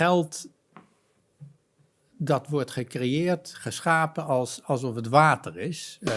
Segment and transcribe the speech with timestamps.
[0.00, 0.48] geld,
[2.18, 5.98] dat wordt gecreëerd, geschapen als, alsof het water is.
[6.00, 6.12] Uh,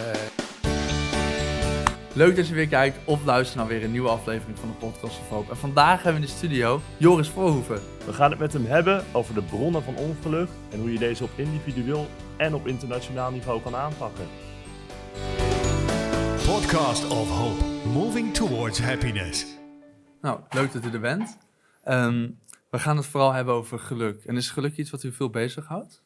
[2.13, 5.19] Leuk dat je weer kijkt of luistert naar weer een nieuwe aflevering van de Podcast
[5.19, 5.49] of Hoop.
[5.49, 7.81] En vandaag hebben we in de studio Joris Voorhoeven.
[8.05, 11.23] We gaan het met hem hebben over de bronnen van ongeluk en hoe je deze
[11.23, 12.07] op individueel
[12.37, 14.25] en op internationaal niveau kan aanpakken.
[16.45, 17.63] Podcast of Hope,
[17.93, 19.45] moving towards happiness.
[20.21, 21.37] Nou, leuk dat u er bent.
[21.83, 22.29] Ehm,
[22.73, 24.23] we gaan het vooral hebben over geluk.
[24.23, 26.01] En is geluk iets wat u veel bezighoudt?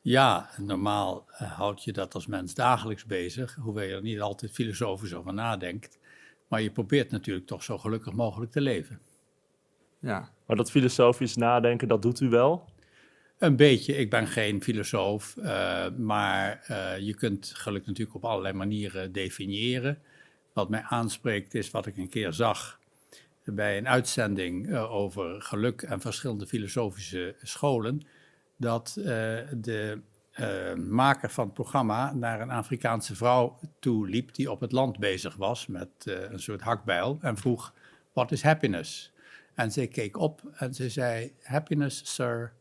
[0.00, 4.52] Ja, normaal uh, houd je dat als mens dagelijks bezig, hoewel je er niet altijd
[4.52, 5.98] filosofisch over nadenkt.
[6.48, 9.00] Maar je probeert natuurlijk toch zo gelukkig mogelijk te leven.
[9.98, 10.30] Ja.
[10.46, 12.68] Maar dat filosofisch nadenken, dat doet u wel?
[13.38, 13.96] Een beetje.
[13.96, 19.98] Ik ben geen filosoof, uh, maar uh, je kunt geluk natuurlijk op allerlei manieren definiëren.
[20.52, 22.78] Wat mij aanspreekt is wat ik een keer zag
[23.54, 28.06] bij een uitzending uh, over geluk en verschillende filosofische scholen
[28.56, 29.04] dat uh,
[29.56, 30.00] de
[30.40, 34.98] uh, maker van het programma naar een Afrikaanse vrouw toe liep die op het land
[34.98, 37.74] bezig was met een soort hakbijl en vroeg,
[38.12, 39.12] what is happiness?
[39.54, 42.52] En zij keek op en ze zei, happiness, sir,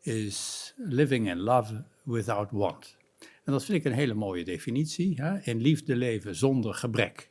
[0.00, 2.96] is living in love without want.
[3.44, 5.22] En dat vind ik een hele mooie definitie.
[5.22, 5.38] Hè?
[5.40, 7.30] In liefde leven zonder gebrek.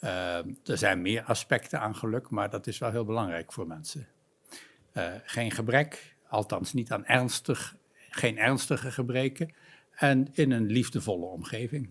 [0.00, 0.06] Hm.
[0.64, 4.06] er zijn meer aspecten aan geluk, maar dat is wel heel belangrijk voor mensen.
[5.24, 7.76] geen gebrek, althans niet aan ernstig,
[8.10, 9.54] geen ernstige gebreken,
[10.00, 11.88] en in een liefdevolle omgeving.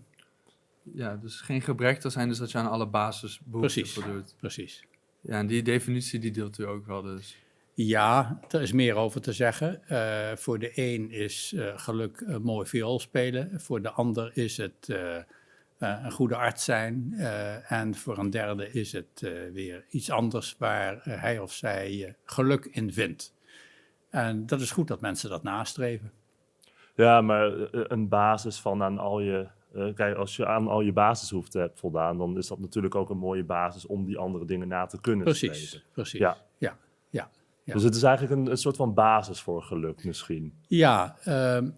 [0.94, 4.34] Ja, dus geen gebrek, dat zijn dus dat je aan alle basisbehoeften voldoet.
[4.38, 4.84] Precies.
[5.20, 7.36] Ja, en die definitie die deelt u ook wel dus.
[7.74, 9.82] Ja, er is meer over te zeggen.
[9.88, 14.88] Uh, voor de een is geluk mooi viool spelen, voor de ander is het
[15.80, 17.14] een goede arts zijn
[17.68, 19.20] en voor een derde is het
[19.52, 23.34] weer iets anders waar hij of zij geluk in vindt.
[24.10, 26.12] En dat is goed dat mensen dat nastreven.
[26.94, 29.48] Ja, maar een basis van aan al je.
[29.74, 33.10] Uh, kijk, als je aan al je basisbehoeften hebt voldaan, dan is dat natuurlijk ook
[33.10, 35.86] een mooie basis om die andere dingen na te kunnen precies, streven.
[35.92, 36.36] Precies, ja.
[36.58, 36.76] Ja,
[37.08, 37.30] ja,
[37.64, 37.72] ja.
[37.74, 40.54] Dus het is eigenlijk een, een soort van basis voor geluk misschien.
[40.66, 41.16] Ja,
[41.56, 41.76] um,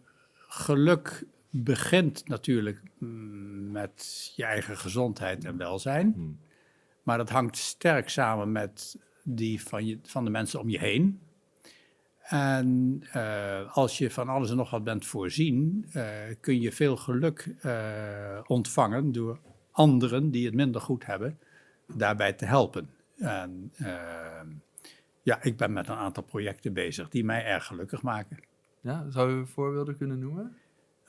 [0.48, 2.82] geluk begint natuurlijk
[3.70, 6.12] met je eigen gezondheid en welzijn.
[6.14, 6.38] Hmm.
[7.02, 11.20] Maar dat hangt sterk samen met die van, je, van de mensen om je heen.
[12.22, 16.04] En uh, als je van alles en nog wat bent voorzien, uh,
[16.40, 19.38] kun je veel geluk uh, ontvangen door
[19.70, 21.38] anderen die het minder goed hebben,
[21.94, 22.90] daarbij te helpen.
[23.16, 23.72] En
[25.22, 28.38] ja, ik ben met een aantal projecten bezig die mij erg gelukkig maken.
[28.80, 30.56] Ja, zou u voorbeelden kunnen noemen?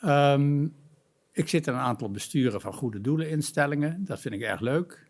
[0.06, 0.76] Um,
[1.32, 4.06] ik zit in een aantal besturen van goede doeleninstellingen.
[4.06, 5.08] Dat vind ik erg leuk.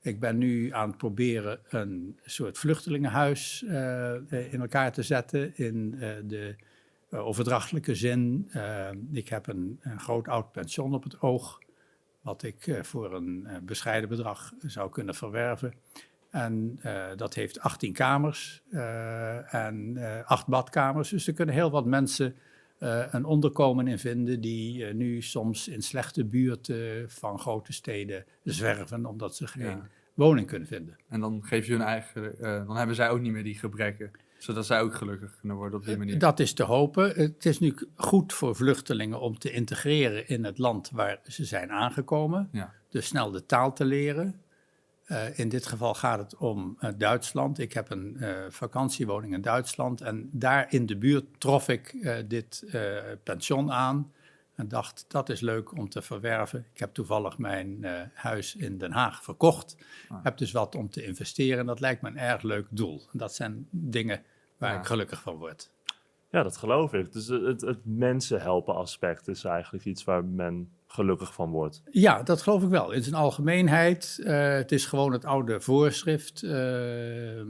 [0.00, 5.94] Ik ben nu aan het proberen een soort vluchtelingenhuis uh, in elkaar te zetten in
[5.94, 6.56] uh, de
[7.10, 8.50] overdrachtelijke zin.
[9.12, 11.58] ik heb een, een, groot oud pension op het oog,
[12.20, 15.74] wat ik voor een bescheiden bedrag zou kunnen verwerven.
[16.30, 16.80] En
[17.16, 18.62] dat heeft 18 kamers
[19.46, 22.36] en 8 badkamers, dus er kunnen heel wat mensen
[23.10, 29.36] een onderkomen in vinden die nu soms in slechte buurten van grote steden zwerven omdat
[29.36, 29.88] ze geen ja.
[30.14, 30.96] woning kunnen vinden.
[31.08, 34.10] En dan geef je hun eigen, uh, dan hebben zij ook niet meer die gebrekken,
[34.38, 36.18] zodat zij ook gelukkig kunnen worden op die manier.
[36.18, 37.10] Dat is te hopen.
[37.14, 41.70] Het is nu goed voor vluchtelingen om te integreren in het land waar ze zijn
[41.70, 42.48] aangekomen.
[42.52, 42.74] Ja.
[42.88, 44.42] Dus snel de taal te leren.
[45.08, 47.58] Uh, in dit geval gaat het om uh, Duitsland.
[47.58, 52.64] Ik heb een uh, vakantiewoning in Duitsland en daar in de buurt trof ik dit
[53.22, 54.12] pension aan
[54.54, 56.66] en dacht dat is leuk om te verwerven.
[56.72, 59.76] Ik heb toevallig mijn huis in Den Haag verkocht.
[60.08, 60.24] Ah.
[60.24, 61.66] Heb dus wat om te investeren.
[61.66, 63.02] Dat lijkt me een erg leuk doel.
[63.12, 64.22] Dat zijn dingen
[64.56, 64.78] waar ja.
[64.78, 65.70] ik gelukkig van word.
[66.30, 67.12] Ja, dat geloof ik.
[67.12, 71.82] Dus het, het mensen helpen aspect is eigenlijk iets waar men gelukkig van wordt.
[71.90, 72.90] Ja, dat geloof ik wel.
[72.90, 74.16] In zijn algemeenheid.
[74.20, 76.42] Uh, het is gewoon het oude voorschrift.
[76.42, 77.44] Uh, uh,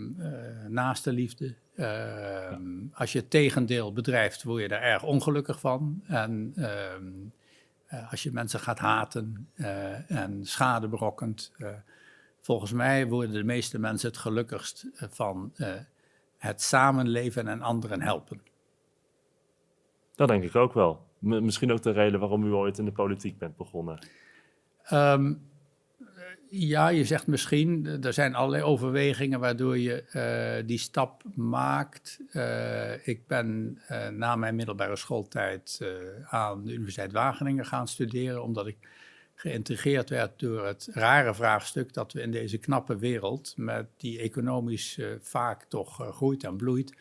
[0.69, 1.55] naaste liefde.
[1.77, 2.59] Ja.
[2.93, 6.03] Als je het tegendeel bedrijft, word je daar erg ongelukkig van.
[6.07, 9.49] En ehm, als je mensen gaat haten
[10.07, 11.53] en schade berokkent.
[12.41, 15.53] volgens mij worden de meeste mensen het gelukkigst van
[16.39, 18.41] het samenleven en anderen helpen.
[20.15, 21.07] Dat denk ik ook wel.
[21.25, 23.99] Misschien ook de reden waarom u ooit in de politiek bent begonnen.
[24.93, 25.53] Um,
[26.57, 30.05] ja, je zegt misschien, er zijn allerlei overwegingen waardoor je
[30.61, 32.21] uh, die stap maakt.
[32.33, 35.81] Uh, ik ben uh, na mijn middelbare schooltijd
[36.29, 38.77] aan de Universiteit Wageningen gaan studeren, omdat ik
[39.35, 45.01] geïntegreerd werd door het rare vraagstuk dat we in deze knappe wereld, met die economisch
[45.21, 46.95] vaak toch groeit en bloeit,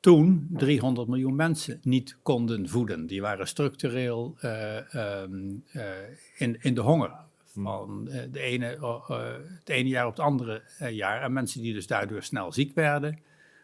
[0.00, 3.06] toen 300 miljoen mensen niet konden voeden.
[3.06, 5.84] Die waren structureel eh, ehm, eh,
[6.36, 7.12] in, in de honger.
[7.44, 8.66] Van eh, de ene,
[9.58, 11.22] het ene jaar op het andere jaar.
[11.22, 13.18] En mensen die dus daardoor snel ziek werden,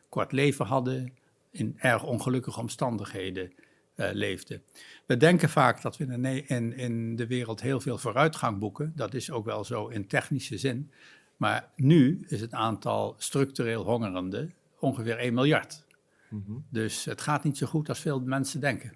[0.08, 1.12] kort leven hadden,
[1.50, 3.52] in erg ongelukkige omstandigheden
[3.96, 4.62] leefden.
[5.06, 8.92] We denken vaak dat we in in, in de wereld heel veel vooruitgang boeken.
[8.96, 10.90] Dat is ook wel zo in technische zin.
[11.36, 15.85] Maar nu is het aantal structureel hongerenden ongeveer 1 miljard.
[16.30, 16.52] Mhm.
[16.68, 18.92] Dus het gaat niet zo goed als veel mensen denken.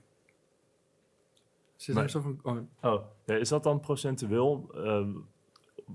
[1.77, 5.07] Zit Maar- er zo van, oh, Oh, ja, is dat dan procentueel eh,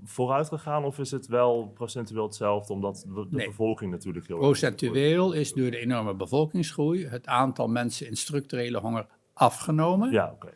[0.04, 3.46] vooruit gegaan of is het wel procentueel hetzelfde omdat de, de Nee.
[3.46, 9.06] bevolking natuurlijk heel Procentueel is door de enorme bevolkingsgroei het aantal mensen in structurele honger
[9.32, 10.10] afgenomen.
[10.10, 10.52] Ja, oké.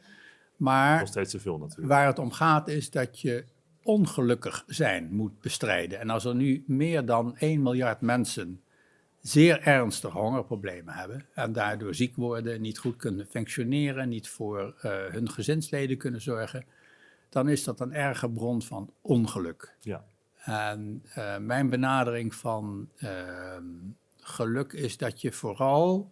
[0.57, 1.89] Maar Nog steeds te veel natuurlijk.
[1.89, 3.45] waar het om gaat is dat je
[3.83, 6.01] ongelukkig zijn moet bestrijden.
[6.01, 8.63] En als er nu meer dan 1 miljard mensen
[9.21, 15.05] zeer ernstige hongerproblemen hebben en daardoor ziek worden, niet goed kunnen functioneren, niet voor eh,
[15.07, 16.65] hun gezinsleden kunnen zorgen,
[17.29, 19.75] dan is dat een erge bron van ongeluk.
[19.81, 20.05] Ja.
[20.37, 23.65] En eh, mijn benadering van ehm,
[24.17, 26.11] geluk is dat je vooral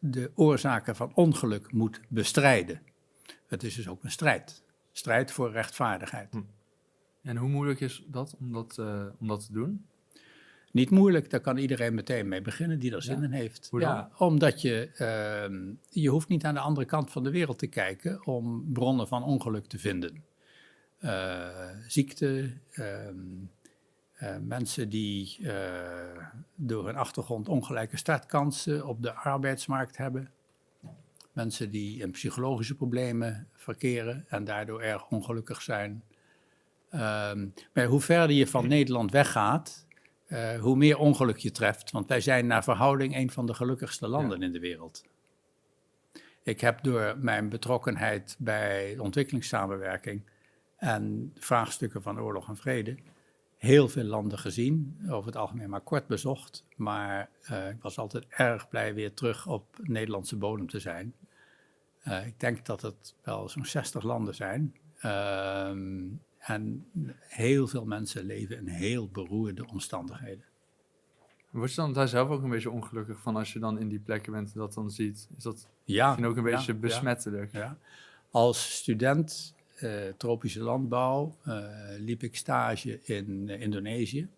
[0.00, 2.82] de oorzaken van ongeluk moet bestrijden.
[3.46, 4.64] Het is dus ook een strijd.
[4.92, 6.34] Strijd voor rechtvaardigheid.
[7.22, 9.86] en hoe moeilijk is dat om dat, eh, om dat te doen?
[10.72, 13.24] Niet moeilijk, daar kan iedereen meteen mee beginnen die er zin Ja?
[13.24, 13.68] in heeft.
[13.70, 13.88] Hoe dan?
[13.88, 17.66] Ja, omdat je, ehm, je hoeft niet aan de andere kant van de wereld te
[17.66, 20.24] kijken om bronnen van ongeluk te vinden.
[20.98, 21.48] Eh,
[21.86, 23.14] ziekte, ehm,
[24.12, 30.30] eh, mensen die eh, door hun achtergrond ongelijke startkansen op de arbeidsmarkt hebben.
[31.32, 36.02] Mensen die in psychologische problemen verkeren en daardoor erg ongelukkig zijn.
[36.90, 39.85] Ehm, maar hoe verder je van Nederland weggaat,
[40.26, 41.90] eh, hoe meer ongeluk je treft.
[41.90, 45.04] Want wij zijn naar verhouding een van de gelukkigste landen in de wereld.
[46.42, 50.22] Ik heb door mijn betrokkenheid bij ontwikkelingssamenwerking
[50.76, 52.96] en vraagstukken van oorlog en vrede
[53.56, 56.64] heel veel landen gezien, over het algemeen maar kort bezocht.
[56.76, 61.14] Maar eh, ik was altijd erg blij weer terug op Nederlandse bodem te zijn.
[62.00, 64.74] Eh, ik denk dat het wel zo'n 60 landen zijn.
[66.46, 66.86] En
[67.18, 70.44] heel veel mensen leven in heel beroerde omstandigheden.
[71.50, 73.98] Word je dan daar zelf ook een beetje ongelukkig van als je dan in die
[73.98, 75.28] plekken bent en dat dan ziet?
[75.36, 76.78] Is dat Ja, misschien ook een beetje ja.
[76.78, 77.52] besmettelijk?
[77.52, 77.78] Ja.
[78.30, 81.64] Als student eh, tropische landbouw eh,
[81.98, 84.28] liep ik stage in eh, Indonesië.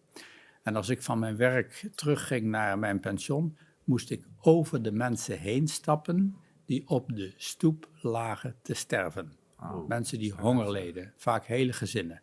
[0.62, 5.38] En als ik van mijn werk terugging naar mijn pension, moest ik over de mensen
[5.38, 9.32] heen stappen die op de stoep lagen te sterven.
[9.62, 9.88] Oh.
[9.88, 12.20] Mensen die honger leden, vaak hele gezinnen.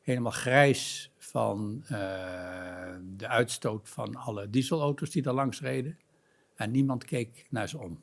[0.00, 5.98] Helemaal grijs van eh, de uitstoot van alle dieselauto's die daar langs reden.
[6.54, 8.00] En niemand keek naar ze om.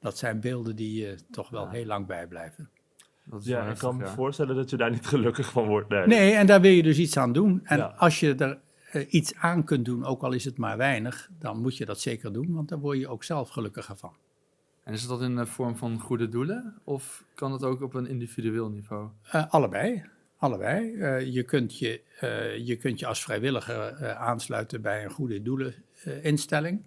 [0.00, 1.70] Dat zijn beelden die je toch wel Ja.
[1.70, 2.70] heel lang bijblijven.
[3.24, 4.10] Dat is wel Ja, ik kan me ja.
[4.14, 5.88] voorstellen dat je daar niet gelukkig van wordt.
[5.88, 6.06] Nee.
[6.06, 7.60] Nee, en daar wil je dus iets aan doen.
[7.64, 7.94] En Ja.
[7.96, 8.58] als je er
[8.90, 12.00] eh, iets aan kunt doen, ook al is het maar weinig, dan moet je dat
[12.00, 14.12] zeker doen, want daar word je ook zelf gelukkiger van.
[14.86, 16.74] En is dat in de vorm van goede doelen?
[16.84, 19.08] Of kan het ook op een individueel niveau?
[19.22, 20.04] Eh, allebei.
[20.36, 20.94] Allebei.
[20.94, 26.82] Eh, je, kunt je, eh, je kunt je als vrijwilliger aansluiten bij een goede doeleninstelling.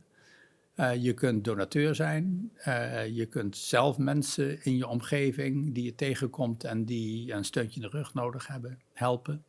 [0.99, 2.51] Je kunt donateur zijn.
[3.11, 7.89] Je kunt zelf mensen in je omgeving die je tegenkomt en die een steuntje in
[7.89, 9.43] de rug nodig hebben, helpen.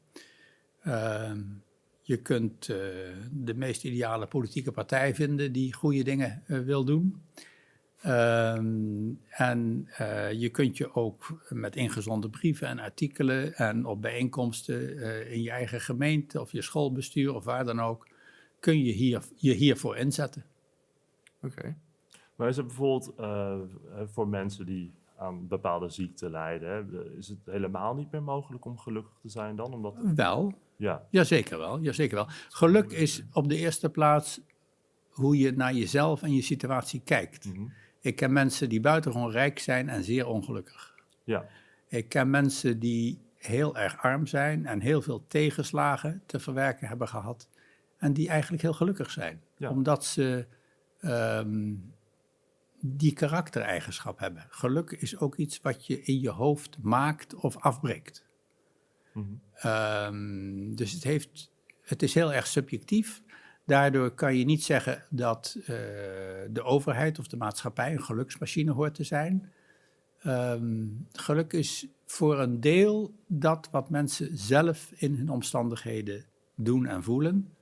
[0.82, 1.40] Ehm,
[2.02, 2.66] je kunt
[3.30, 7.22] de meest ideale politieke partij vinden die goede dingen wil doen.
[8.00, 14.98] Ehm, en eh, je kunt je ook met ingezonden brieven en artikelen en op bijeenkomsten
[14.98, 18.08] eh, in je eigen gemeente of je schoolbestuur of waar dan ook,
[18.60, 20.44] kun je hier, je hiervoor inzetten.
[21.42, 21.76] Oké.
[22.36, 23.58] Maar is het bijvoorbeeld eh,
[24.04, 28.78] voor mensen die aan bepaalde ziekten lijden, hè, is het helemaal niet meer mogelijk om
[28.78, 29.72] gelukkig te zijn dan?
[29.72, 32.28] Omdat, Wel, ja, jazeker wel, jazeker wel.
[32.48, 34.40] Geluk is op de eerste plaats
[35.10, 37.44] hoe je naar jezelf en je situatie kijkt.
[37.44, 37.68] mhm.
[38.00, 40.94] Ik ken mensen die buitengewoon rijk zijn en zeer ongelukkig.
[41.24, 41.46] ja.
[41.88, 47.08] Ik ken mensen die heel erg arm zijn en heel veel tegenslagen te verwerken hebben
[47.08, 47.48] gehad.
[47.98, 49.42] En die eigenlijk heel gelukkig zijn.
[49.56, 49.70] Ja.
[49.70, 50.46] Omdat ze
[51.00, 51.74] ehm,
[52.80, 54.46] die karaktereigenschap hebben.
[54.48, 58.26] Geluk is ook iets wat je in je hoofd maakt of afbreekt.
[59.12, 59.26] mhm.
[59.54, 61.50] Ehm, dus het, heeft,
[61.82, 63.22] het is heel erg subjectief.
[63.70, 65.66] Daardoor kan je niet zeggen dat eh,
[66.50, 69.52] de overheid of de maatschappij een geluksmachine hoort te zijn.
[70.22, 76.24] Ehm, geluk is voor een deel dat wat mensen zelf in hun omstandigheden
[76.54, 77.54] doen en voelen.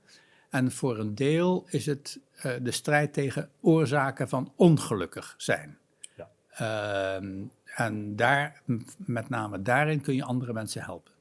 [0.49, 5.77] En voor een deel is het eh, de strijd tegen oorzaken van ongelukkig zijn.
[6.15, 6.29] Ja.
[6.49, 7.43] Ehm,
[7.75, 8.61] en daar,
[8.97, 11.13] met name daarin kun je andere mensen helpen.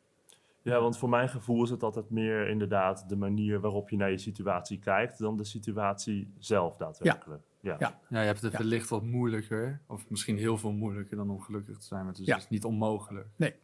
[0.69, 4.11] Ja, want voor mijn gevoel is het altijd meer inderdaad de manier waarop je naar
[4.11, 7.43] je situatie kijkt dan de situatie zelf daadwerkelijk.
[7.61, 7.77] Ja.
[7.79, 7.99] Ja.
[8.09, 8.59] Ja, je hebt het Ja.
[8.59, 12.21] wellicht wat moeilijker, of misschien heel veel moeilijker dan om gelukkig te zijn, maar het
[12.21, 12.35] is Ja.
[12.35, 13.27] dus niet onmogelijk.
[13.37, 13.55] Nee.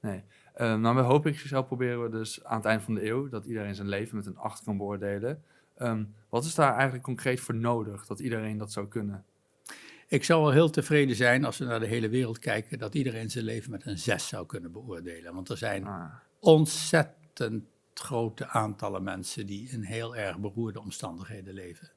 [0.00, 0.22] Nee.
[0.54, 3.44] Ehm, nou, Hoop ik zelf proberen we dus aan het eind van de eeuw dat
[3.46, 5.42] iedereen zijn leven met een 8 kan beoordelen.
[5.76, 9.24] Ehm, wat is daar eigenlijk concreet voor nodig, dat iedereen dat zou kunnen?
[10.08, 13.30] Ik zou wel heel tevreden zijn als we naar de hele wereld kijken, dat iedereen
[13.30, 15.34] zijn leven met een 6 zou kunnen beoordelen.
[15.34, 21.90] Want er zijn Ah, ontzettend grote aantallen mensen die in heel erg beroerde omstandigheden leven.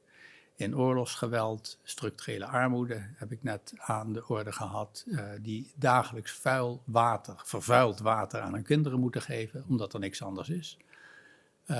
[0.56, 6.82] In oorlogsgeweld, structurele armoede heb ik net aan de orde gehad, eh, die dagelijks vuil
[6.86, 10.78] water, vervuild water aan hun kinderen moeten geven, omdat er niks anders is.
[11.66, 11.76] Eh,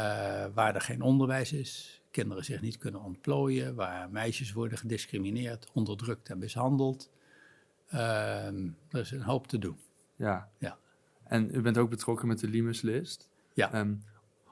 [0.54, 6.30] waar er geen onderwijs is, kinderen zich niet kunnen ontplooien, waar meisjes worden gediscrimineerd, onderdrukt
[6.30, 7.12] en mishandeld.
[7.90, 9.78] Ehm, er is een hoop te doen.
[10.16, 10.50] ja.
[10.58, 10.78] Ja.
[11.24, 13.30] En u bent ook betrokken met de Limeslist.
[13.54, 13.72] Ja.
[13.74, 13.94] Ehm,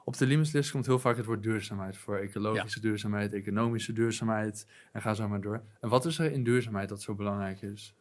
[0.04, 2.16] op de Limeslist komt heel vaak het woord duurzaamheid voor.
[2.16, 5.62] Ecologische duurzaamheid, economische duurzaamheid en ga zo maar door.
[5.80, 7.94] En wat is er in duurzaamheid dat zo belangrijk is?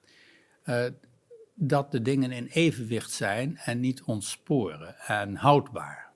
[0.64, 0.86] eh,
[1.60, 6.07] dat de dingen in evenwicht zijn en niet ontsporen en houdbaar,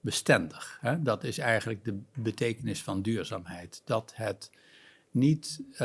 [0.00, 0.78] bestendig.
[0.80, 1.02] Hè?
[1.02, 3.82] Dat is eigenlijk de betekenis van duurzaamheid.
[3.84, 4.50] Dat het
[5.10, 5.78] niet eh,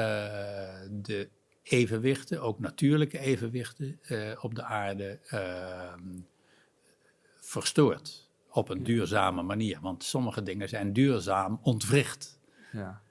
[0.91, 1.29] de
[1.63, 6.19] evenwichten, ook natuurlijke evenwichten eh, op de aarde ehm,
[7.39, 9.79] verstoort op een duurzame manier.
[9.81, 12.39] Want sommige dingen zijn duurzaam ontwricht.
[12.71, 13.01] Ja.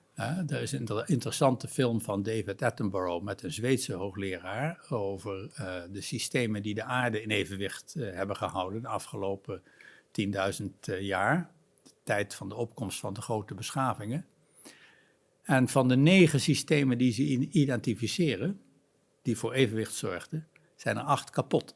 [0.47, 5.75] Er is een inter- interessante film van David Attenborough met een Zweedse hoogleraar over eh,
[5.91, 9.63] de systemen die de aarde in evenwicht hebben gehouden de afgelopen
[10.13, 11.51] 10.000 eh, jaar,
[11.83, 14.27] de tijd van de opkomst van de grote beschavingen.
[15.43, 18.61] En van de negen systemen die ze identificeren,
[19.23, 21.75] die voor evenwicht zorgden, zijn er acht kapot.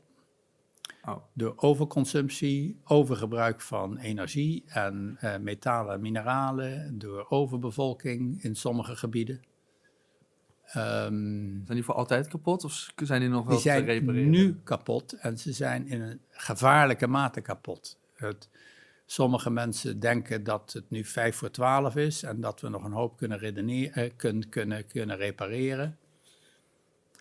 [1.04, 1.16] Oh.
[1.32, 9.40] Door overconsumptie, overgebruik van energie en eh, metalen en mineralen, door overbevolking in sommige gebieden.
[10.66, 14.30] Ehm, Zijn die voor altijd kapot of zijn die nog wel die zijn te repareren?
[14.30, 17.98] nu kapot en ze zijn in een gevaarlijke mate kapot.
[19.06, 22.92] Sommige mensen denken dat het nu 5 voor 12 is en dat we nog een
[22.92, 25.98] hoop kunnen, redeneren, eh, kunnen, kunnen, kunnen repareren.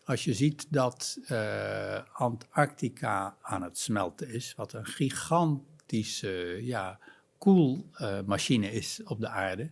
[0.05, 6.99] Als je ziet dat eh, Antarctica aan het smelten is, wat een gigantische ja,
[7.37, 9.71] koelmachine is op de aarde,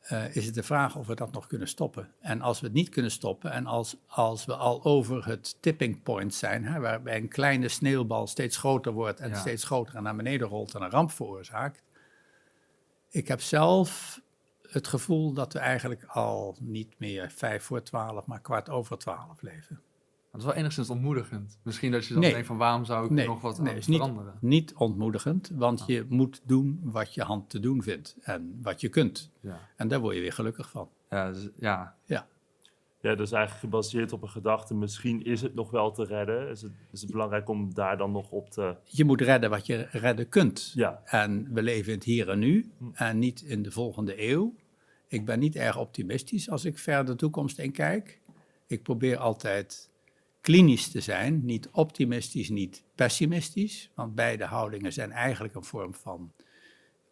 [0.00, 2.08] eh, is het de vraag of we dat nog kunnen stoppen.
[2.20, 6.02] En als we het niet kunnen stoppen en als, als we al over het tipping
[6.02, 9.34] point zijn, hè, waarbij een kleine sneeuwbal steeds groter wordt en Ja.
[9.34, 11.82] steeds groter en naar beneden rolt en een ramp veroorzaakt.
[13.10, 14.20] Ik heb zelf
[14.62, 19.42] het gevoel dat we eigenlijk al niet meer vijf voor twaalf, maar kwart over twaalf
[19.42, 19.80] leven.
[20.32, 21.58] Dat is wel enigszins ontmoedigend.
[21.62, 22.32] Misschien dat je dan Nee.
[22.32, 24.34] denkt van waarom zou ik Nee, nog wat nee, is niet- veranderen?
[24.40, 28.88] Niet ontmoedigend, want je moet doen wat je hand te doen vindt en wat je
[28.88, 29.30] kunt.
[29.40, 30.88] Ja, En daar word je weer gelukkig van.
[31.10, 31.96] ja, dus- ja.
[33.02, 36.48] Ja, dus eigenlijk gebaseerd op een gedachte, misschien is het nog wel te redden.
[36.48, 38.76] Is het, is het belangrijk om daar dan nog op te...
[38.84, 40.72] Je moet redden wat je redden kunt.
[40.74, 42.84] Ja, En we leven in het hier en nu Hm.
[42.94, 44.54] en niet in de volgende eeuw.
[45.08, 48.20] Ik ben niet erg optimistisch als ik ver de toekomst in kijk.
[48.66, 49.89] Ik probeer altijd
[50.40, 53.90] klinisch te zijn, niet optimistisch, niet pessimistisch.
[53.94, 56.32] Want beide houdingen zijn eigenlijk een vorm van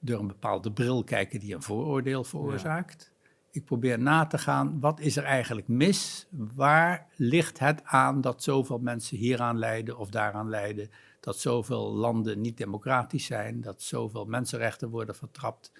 [0.00, 3.12] door een bepaalde bril kijken die een vooroordeel veroorzaakt.
[3.50, 6.26] Ik probeer na te gaan, wat is er eigenlijk mis?
[6.54, 10.90] Waar ligt het aan dat zoveel mensen hieraan lijden of daaraan lijden?
[11.20, 15.72] Dat zoveel landen niet democratisch zijn, dat zoveel mensenrechten worden vertrapt.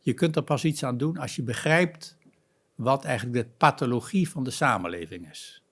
[0.00, 2.16] Je kunt er pas iets aan doen als je begrijpt
[2.74, 5.63] wat eigenlijk de pathologie van de samenleving is.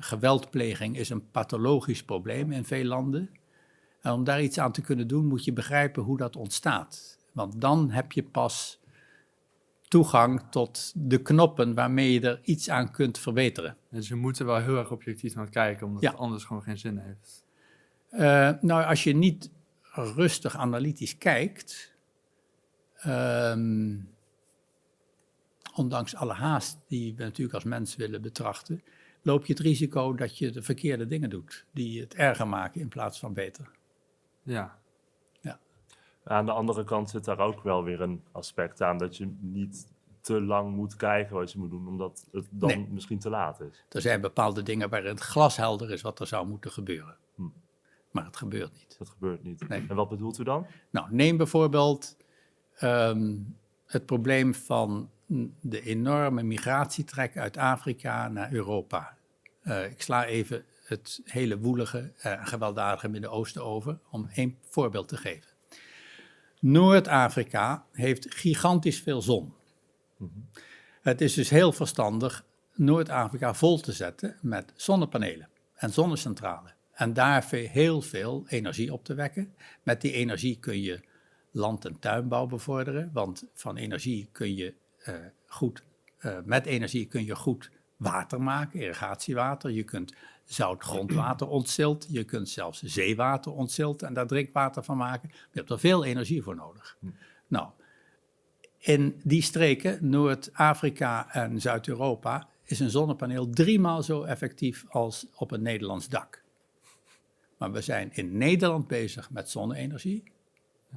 [0.00, 3.30] Geweldpleging is een pathologisch probleem in veel landen.
[4.00, 7.18] En om daar iets aan te kunnen doen, moet je begrijpen hoe dat ontstaat.
[7.32, 8.80] Want dan heb je pas
[9.88, 13.76] toegang tot de knoppen waarmee je er iets aan kunt verbeteren.
[13.90, 16.10] Dus je moet er wel heel erg objectief naar kijken, omdat Ja.
[16.10, 17.44] het anders gewoon geen zin heeft.
[18.10, 19.50] Eh, nou, als je niet
[19.94, 21.94] rustig analytisch kijkt,
[22.96, 23.96] ehm,
[25.74, 28.82] ondanks alle haast die we natuurlijk als mens willen betrachten,
[29.22, 32.88] loop je het risico dat je de verkeerde dingen doet, die het erger maken in
[32.88, 33.70] plaats van beter.
[34.42, 34.80] Ja,
[36.24, 39.86] aan de andere kant zit daar ook wel weer een aspect aan dat je niet
[40.20, 42.88] te lang moet kijken wat je moet doen, omdat het dan Nee.
[42.90, 43.84] misschien te laat is.
[43.88, 47.16] Er zijn bepaalde dingen waarin het glashelder is wat er zou moeten gebeuren.
[47.34, 47.42] Hm.
[48.10, 48.98] Maar het gebeurt niet.
[48.98, 49.68] Dat gebeurt niet.
[49.68, 49.86] Nee.
[49.88, 50.66] En wat bedoelt u dan?
[50.90, 52.16] Nou, neem bijvoorbeeld
[52.76, 53.36] ehm,
[53.86, 55.10] het probleem van
[55.60, 59.16] de enorme migratietrek uit Afrika naar Europa.
[59.62, 65.16] Eh, ik sla even het hele woelige en gewelddadige Midden-Oosten over om één voorbeeld te
[65.16, 65.48] geven.
[66.60, 69.54] Noord-Afrika heeft gigantisch veel zon.
[71.02, 72.44] Het is dus heel verstandig
[72.74, 76.74] Noord-Afrika vol te zetten met zonnepanelen en zonnecentrales.
[76.92, 79.54] En daar heel veel energie op te wekken.
[79.82, 81.00] Met die energie kun je
[81.50, 84.74] land- en tuinbouw bevorderen, want van energie kun je eh,
[85.46, 85.82] goed,
[86.18, 89.70] eh, met energie kun je goed water maken, irrigatiewater.
[89.70, 90.14] Je kunt
[90.44, 95.28] zout grondwater ontzilt, je kunt zelfs zeewater ontzilten en daar drinkwater van maken.
[95.32, 96.96] Je hebt er veel energie voor nodig.
[97.46, 97.68] Nou,
[98.78, 105.62] in die streken, Noord-Afrika en Zuid-Europa, is een zonnepaneel driemaal zo effectief als op een
[105.62, 106.42] Nederlands dak.
[107.58, 110.22] Maar we zijn in Nederland bezig met zonne-energie,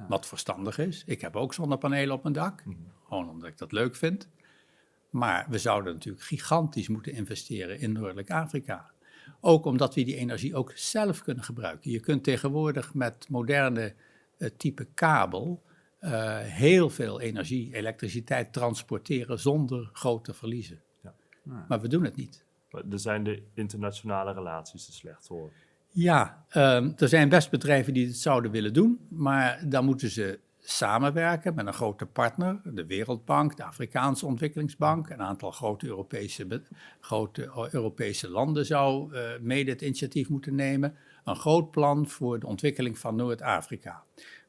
[0.08, 1.02] wat verstandig is.
[1.06, 2.62] Ik heb ook zonnepanelen op mijn dak,
[3.14, 4.28] gewoon omdat ik dat leuk vind.
[5.10, 8.90] Maar we zouden natuurlijk gigantisch moeten investeren in Noordelijk Afrika.
[9.40, 11.90] Ook omdat we die energie ook zelf kunnen gebruiken.
[11.90, 13.94] Je kunt tegenwoordig met moderne
[14.38, 15.62] eh, type kabel
[15.98, 20.82] eh, heel veel energie, elektriciteit transporteren zonder grote verliezen.
[21.02, 21.14] Ja.
[21.68, 22.44] Maar we doen het niet.
[22.70, 25.52] Maar Er zijn de internationale relaties te slecht voor.
[25.88, 30.40] Ja, ehm, er zijn best bedrijven die het zouden willen doen, maar dan moeten ze
[30.66, 36.62] samenwerken met een grote partner, de Wereldbank, de Afrikaanse Ontwikkelingsbank, een aantal grote Europese,
[37.00, 40.94] grote eh, Europese landen zou eh, mede het initiatief moeten nemen.
[41.24, 44.02] Een groot plan voor de ontwikkeling van Noord-Afrika.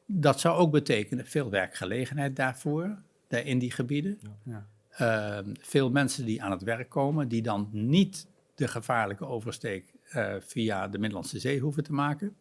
[0.06, 2.96] Dat zou ook betekenen veel werkgelegenheid daarvoor,
[3.28, 4.18] daar in die gebieden.
[4.42, 4.66] Ja.
[4.90, 10.34] Ehm, veel mensen die aan het werk komen, die dan niet de gevaarlijke oversteek eh,
[10.40, 12.36] via de Middellandse Zee hoeven te maken.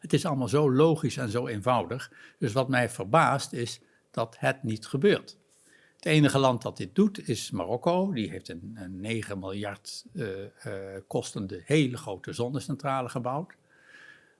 [0.00, 2.12] Het is allemaal zo logisch en zo eenvoudig.
[2.38, 5.36] Dus wat mij verbaast is dat het niet gebeurt.
[6.02, 8.12] Het enige land dat dit doet is Marokko.
[8.12, 13.56] Die heeft een, een 9 miljard eh, eh, kostende hele grote zonnecentrale gebouwd.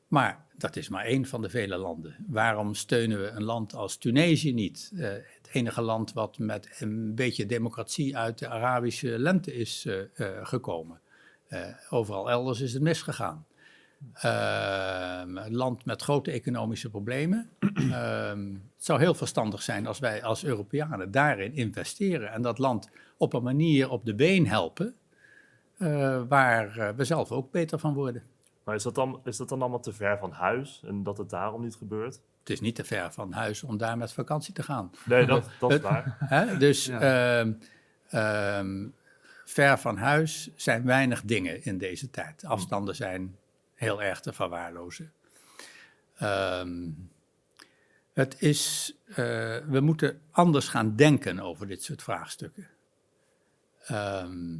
[0.08, 2.16] Maar dat is maar één van de vele landen.
[2.28, 4.90] Waarom steunen we een land als Tunesië niet?
[4.94, 9.88] Eh, het enige land wat met een beetje democratie uit de Arabische lente is
[10.42, 11.00] gekomen.
[11.90, 13.46] Overal elders is het misgegaan.
[14.12, 17.50] Ehm, een land met grote economische problemen.
[17.76, 22.88] Ehm, het zou heel verstandig zijn als wij als Europeanen daarin investeren en dat land
[23.16, 24.94] op een manier op de been helpen,
[25.78, 28.22] eh, waar eh, we zelf ook beter van worden.
[28.64, 31.30] Maar is dat, dan, is dat dan allemaal te ver van huis en dat het
[31.30, 32.20] daarom niet gebeurt?
[32.38, 34.90] Het is niet te ver van huis om daar met vakantie te gaan.
[35.04, 36.16] Nee, dat, dat is waar.
[36.18, 36.56] Hè?
[36.56, 37.00] Dus Ja.
[37.00, 37.52] ehm,
[38.08, 38.86] ehm,
[39.44, 42.44] ver van huis zijn weinig dingen in deze tijd.
[42.44, 43.36] Afstanden zijn
[43.82, 45.12] heel erg te verwaarlozen.
[46.14, 46.90] Ehm,
[48.12, 49.16] het is, eh,
[49.66, 52.68] we moeten anders gaan denken over dit soort vraagstukken.
[53.80, 54.58] Ehm,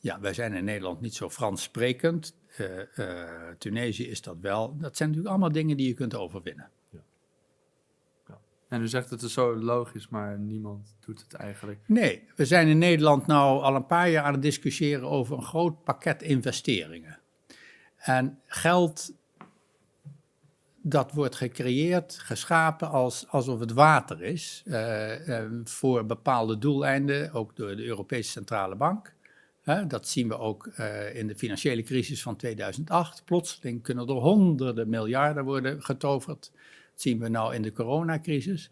[0.00, 2.36] ja, wij zijn in Nederland niet zo Frans sprekend.
[2.56, 4.76] Eh, eh, Tunesië is dat wel.
[4.78, 6.70] Dat zijn natuurlijk allemaal dingen die je kunt overwinnen.
[8.68, 11.80] En u zegt het is zo logisch, maar niemand doet het eigenlijk.
[11.86, 15.42] Nee, we zijn in Nederland nou al een paar jaar aan het discussiëren over een
[15.42, 17.18] groot pakket investeringen.
[18.06, 19.14] En geld
[20.82, 27.56] dat wordt gecreëerd, geschapen als, alsof het water is, eh, eh, voor bepaalde doeleinden, ook
[27.56, 29.14] door de Europese Centrale Bank.
[29.88, 33.24] Dat zien we ook eh, in de financiële crisis van 2008.
[33.24, 36.50] Plotseling kunnen er honderden miljarden worden getoverd.
[36.92, 38.70] Dat zien we nou in de coronacrisis.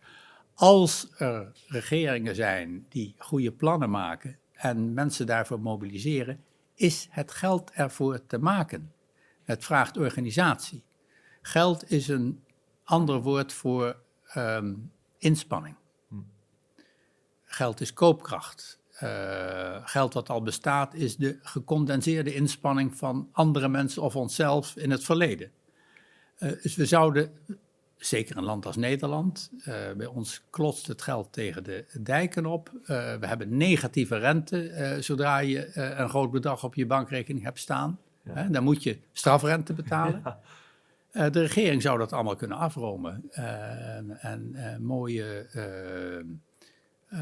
[0.54, 6.40] Als er regeringen zijn die goede plannen maken en mensen daarvoor mobiliseren,
[6.74, 8.93] is het geld ervoor te maken.
[9.44, 10.82] Het vraagt organisatie.
[11.42, 12.42] Geld is een
[12.84, 14.74] ander woord voor ehm,
[15.18, 15.76] inspanning.
[17.44, 18.78] Geld is koopkracht.
[18.94, 24.90] Eh, geld wat al bestaat is de gecondenseerde inspanning van andere mensen of onszelf in
[24.90, 25.50] het verleden.
[26.36, 27.32] Eh, dus we zouden,
[27.96, 32.70] zeker een land als Nederland, eh, bij ons klotst het geld tegen de dijken op.
[32.86, 37.98] We hebben negatieve rente zodra je een groot bedrag op je bankrekening hebt staan.
[38.30, 40.22] Hè, dan moet je strafrente betalen.
[41.14, 45.46] Eh, de regering zou dat allemaal kunnen afromen eh, en eh, mooie,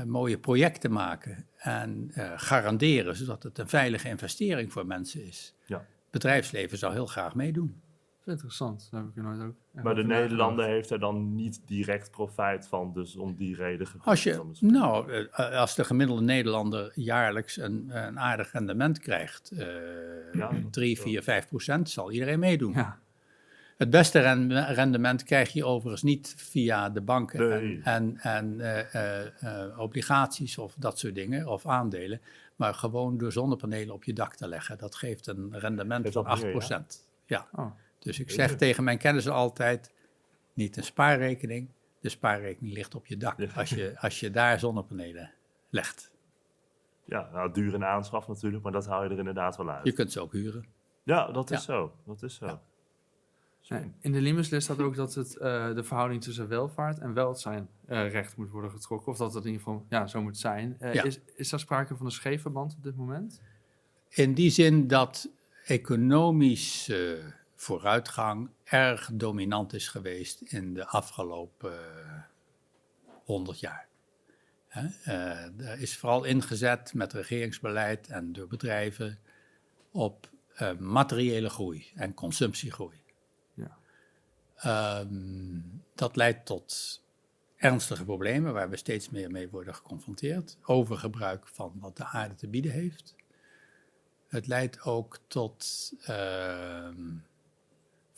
[0.07, 5.55] mooie projecten maken en garanderen, zodat het een veilige investering voor mensen is.
[5.67, 5.77] Ja.
[5.77, 7.81] Het bedrijfsleven zou heel graag meedoen.
[8.25, 8.89] Dat is interessant.
[8.91, 9.83] Daar heb ik er nooit ook.
[9.85, 10.05] Maar de.
[10.05, 15.13] Nederlander heeft er dan niet direct profijt van, dus om die reden Als, je, nou,
[15.33, 19.67] eh, als de gemiddelde Nederlander jaarlijks een, een aardig rendement krijgt, eh
[20.33, 22.73] Ja, dat 3, is wel- 4, 5 procent, zal iedereen meedoen.
[22.73, 22.99] Ja,
[23.77, 27.81] Het beste ren- rendement krijg je overigens niet via de banken Nee.
[27.85, 28.61] en, en, en
[28.93, 32.21] eh, eh, obligaties of dat soort dingen, of aandelen,
[32.57, 34.79] maar gewoon door zonnepanelen op je dak te leggen.
[34.79, 36.43] Dat geeft een rendement van dat 8%.
[36.43, 36.85] meer, ja?
[37.27, 37.47] ja.
[37.53, 37.71] Oh.
[38.03, 39.93] Dus ik zeg tegen mijn kennissen altijd,
[40.55, 41.69] niet een spaarrekening,
[42.01, 43.39] de spaarrekening ligt op je dak.
[43.39, 43.49] Ja.
[43.55, 45.33] Als, je, als je daar zonnepanelen
[45.71, 46.11] legt.
[47.05, 49.85] Ja, nou, duur in aanschaf natuurlijk, maar dat haal je er inderdaad wel uit.
[49.87, 50.65] Je kunt ze ook huren.
[51.03, 51.63] Ja, dat is Ja.
[51.75, 51.95] zo.
[52.07, 52.47] Dat is zo.
[52.47, 52.63] Ja.
[54.01, 58.11] In de Limeslist staat ook dat het, eh, de verhouding tussen welvaart en welzijn eh,
[58.11, 59.13] recht moet worden getrokken.
[59.13, 60.77] Of dat het in ieder geval ja, zo moet zijn.
[60.79, 61.03] Eh, Ja.
[61.03, 63.41] is, is daar sprake van een scheefverband op dit moment?
[64.09, 65.29] In die zin dat
[65.65, 67.19] economische
[67.63, 71.79] vooruitgang erg dominant is geweest in de afgelopen
[73.25, 73.89] honderd jaar.
[74.69, 79.19] Hè, eh, er is vooral ingezet met regeringsbeleid en door bedrijven
[79.91, 83.03] op eh, materiële groei en consumptiegroei.
[83.55, 83.79] Ja.
[84.57, 85.61] Ehm,
[85.95, 87.01] dat leidt tot
[87.57, 90.59] ernstige problemen waar we steeds meer mee worden geconfronteerd.
[90.63, 93.15] Overgebruik van wat de aarde te bieden heeft.
[94.29, 97.05] Het leidt ook tot ehm,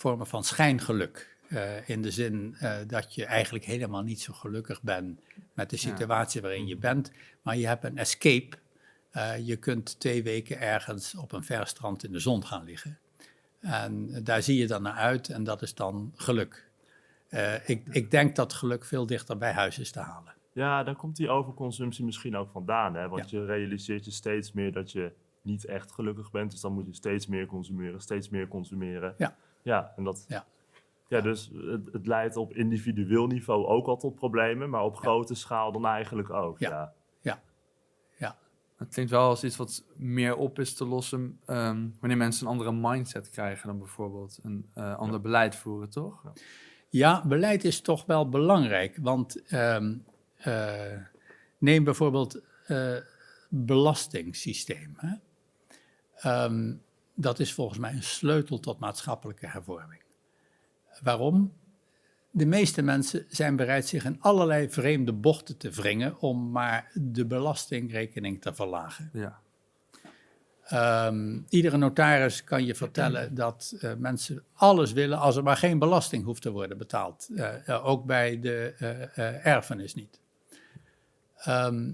[0.05, 1.37] vormen van schijngeluk.
[1.49, 5.21] Eh, in de zin eh, dat je eigenlijk helemaal niet zo gelukkig bent
[5.55, 5.83] met de Ja.
[5.83, 7.13] situatie waarin je bent.
[7.43, 8.57] Maar je hebt een escape.
[9.11, 12.99] Eh, je kunt twee weken ergens op een ver strand in de zon gaan liggen.
[13.61, 16.71] En daar zie je dan naar uit en dat is dan geluk.
[17.67, 20.35] Ik, ik denk dat geluk veel dichter bij huis is te halen.
[20.53, 22.95] Ja, daar komt die overconsumptie misschien ook vandaan.
[22.95, 23.09] Hè?
[23.09, 25.13] Want je realiseert je steeds meer dat je
[25.43, 26.51] niet echt gelukkig bent.
[26.51, 29.15] Dus dan moet je steeds meer consumeren, steeds meer consumeren.
[29.19, 29.37] Ja.
[29.65, 30.25] Ja, en dat...
[30.29, 30.47] Ja.
[31.09, 35.35] Ja, dus het, het leidt op individueel niveau ook al tot problemen, maar op grote
[35.35, 36.59] schaal dan eigenlijk ook.
[36.59, 36.69] Ja.
[36.69, 37.43] Ja.
[38.77, 42.53] Het klinkt wel als iets wat meer op is te lossen ehm, wanneer mensen een
[42.53, 46.23] andere mindset krijgen dan bijvoorbeeld een eh, ander beleid voeren, toch?
[46.89, 48.99] Ja, beleid is toch wel belangrijk.
[49.01, 49.97] Want ehm,
[50.37, 50.99] eh,
[51.59, 52.97] neem bijvoorbeeld eh
[53.49, 54.95] belastingssysteem.
[54.97, 55.15] Hè?
[56.15, 56.75] Ehm,
[57.15, 60.03] dat is volgens mij een sleutel tot maatschappelijke hervorming.
[61.03, 61.53] Waarom?
[62.31, 67.27] De meeste mensen zijn bereid zich in allerlei vreemde bochten te wringen om maar de
[67.27, 69.11] belastingrekening te verlagen.
[69.13, 69.41] Ja.
[70.65, 75.79] Ehm, iedere notaris kan je vertellen dat eh, mensen alles willen als er maar geen
[75.79, 77.29] belasting hoeft te worden betaald.
[77.35, 78.75] Eh, eh, ook bij de
[79.43, 80.21] erfenis niet.
[81.37, 81.93] Ehm,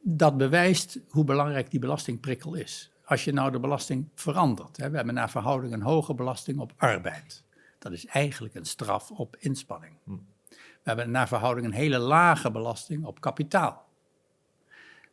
[0.00, 2.93] dat bewijst hoe belangrijk die belastingprikkel is.
[3.04, 4.76] Als je nou de belasting verandert.
[4.76, 7.44] Hè, we hebben naar verhouding een hoge belasting op arbeid.
[7.78, 9.96] Dat is eigenlijk een straf op inspanning.
[10.04, 10.16] Hm.
[10.50, 13.88] We hebben naar verhouding een hele lage belasting op kapitaal.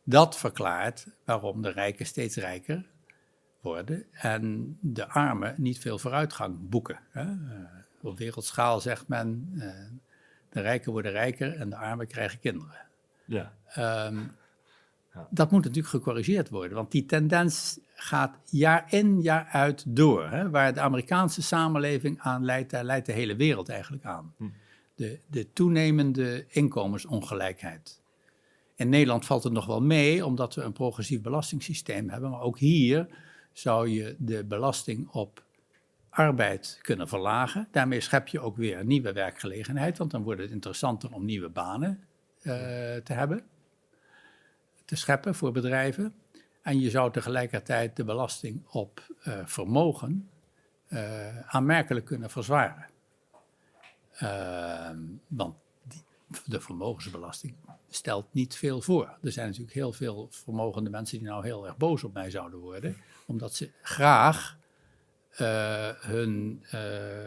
[0.04, 2.86] Dat verklaart waarom de rijken steeds rijker
[3.60, 7.00] worden en de armen niet veel vooruitgang boeken.
[7.10, 7.22] Hè.
[7.22, 7.28] Eh,
[8.00, 9.98] op wereldschaal zegt men, eh,
[10.48, 12.86] de rijken worden rijker en de armen krijgen kinderen.
[13.24, 13.52] Ja.
[13.66, 14.18] Ehm,
[15.14, 15.28] Ja.
[15.30, 20.28] Dat moet natuurlijk gecorrigeerd worden, want die tendens gaat jaar in, jaar uit door.
[20.28, 20.50] Hè.
[20.50, 24.34] Waar de Amerikaanse samenleving aan leidt, daar leidt de hele wereld eigenlijk aan.
[24.36, 24.44] Hm.
[24.94, 28.00] De, de toenemende inkomensongelijkheid.
[28.76, 32.30] In Nederland valt het nog wel mee, omdat we een progressief belastingssysteem hebben.
[32.30, 33.06] Maar ook hier
[33.52, 35.44] zou je de belasting op
[36.10, 37.68] arbeid kunnen verlagen.
[37.70, 42.00] Daarmee schep je ook weer nieuwe werkgelegenheid, want dan wordt het interessanter om nieuwe banen
[42.42, 42.52] eh,
[42.96, 43.44] te hebben,
[44.84, 46.14] te scheppen voor bedrijven.
[46.62, 50.28] En je zou tegelijkertijd de belasting op eh, vermogen
[50.86, 52.88] eh, aanmerkelijk kunnen verzwaren.
[54.12, 55.56] Ehm, want
[56.46, 57.54] de vermogensbelasting
[57.88, 59.18] stelt niet veel voor.
[59.22, 62.58] Er zijn natuurlijk heel veel vermogende mensen die nou heel erg boos op mij zouden
[62.58, 64.58] worden, omdat ze graag
[65.30, 66.62] eh, hun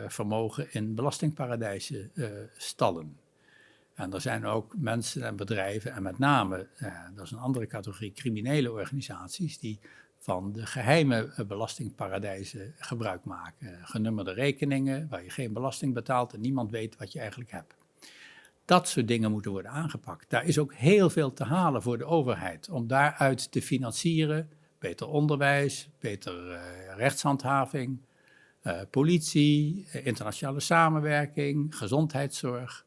[0.08, 2.12] vermogen in belastingparadijzen
[2.58, 3.18] stallen.
[3.96, 7.68] En er zijn ook mensen en bedrijven, en met name, eh, dat is een andere
[7.68, 9.80] categorie, criminele organisaties, die
[10.20, 13.80] van de geheime eh, belastingparadijzen gebruik maken.
[13.82, 17.76] Genummerde rekeningen, waar je geen belasting betaalt en niemand weet wat je eigenlijk hebt.
[18.66, 20.30] Dat soort dingen moeten worden aangepakt.
[20.30, 24.50] Daar is ook heel veel te halen voor de overheid om daaruit te financieren.
[24.80, 28.00] Beter onderwijs, beter eh, rechtshandhaving,
[28.62, 32.85] eh, politie, internationale samenwerking, gezondheidszorg.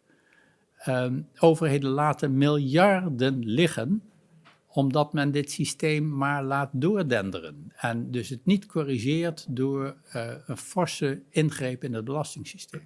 [0.79, 4.03] Ehm, overheden laten miljarden liggen
[4.79, 7.73] omdat men dit systeem maar laat doordenderen.
[7.77, 12.85] En dus het niet corrigeert door eh, een forse ingreep in het belastingssysteem.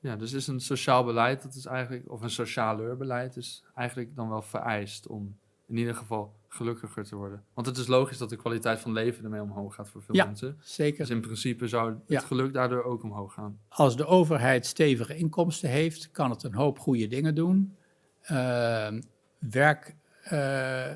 [0.00, 4.16] Ja, dus is een sociaal beleid, dat is eigenlijk, of een socialer beleid, is eigenlijk
[4.16, 5.36] dan wel vereist om
[5.66, 7.44] in ieder geval gelukkiger te worden.
[7.54, 10.24] Want het is logisch dat de kwaliteit van leven ermee omhoog gaat voor veel Ja.
[10.24, 10.56] mensen.
[10.60, 10.98] Zeker.
[10.98, 12.20] Dus in principe zou het Ja.
[12.20, 13.58] geluk daardoor ook omhoog gaan.
[13.68, 17.76] Als de overheid stevige inkomsten heeft, kan het een hoop goede dingen doen.
[18.22, 19.00] Ehm,
[19.38, 20.90] werk eh,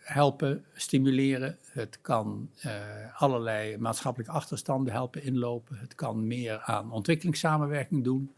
[0.00, 1.58] helpen stimuleren.
[1.64, 2.72] Het kan eh,
[3.22, 5.76] allerlei maatschappelijke achterstanden helpen inlopen.
[5.78, 8.34] Het kan meer aan ontwikkelingssamenwerking doen.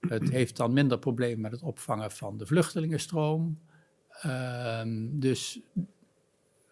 [0.00, 3.58] Het heeft dan minder problemen met het opvangen van de vluchtelingenstroom.
[4.20, 5.60] Ehm, dus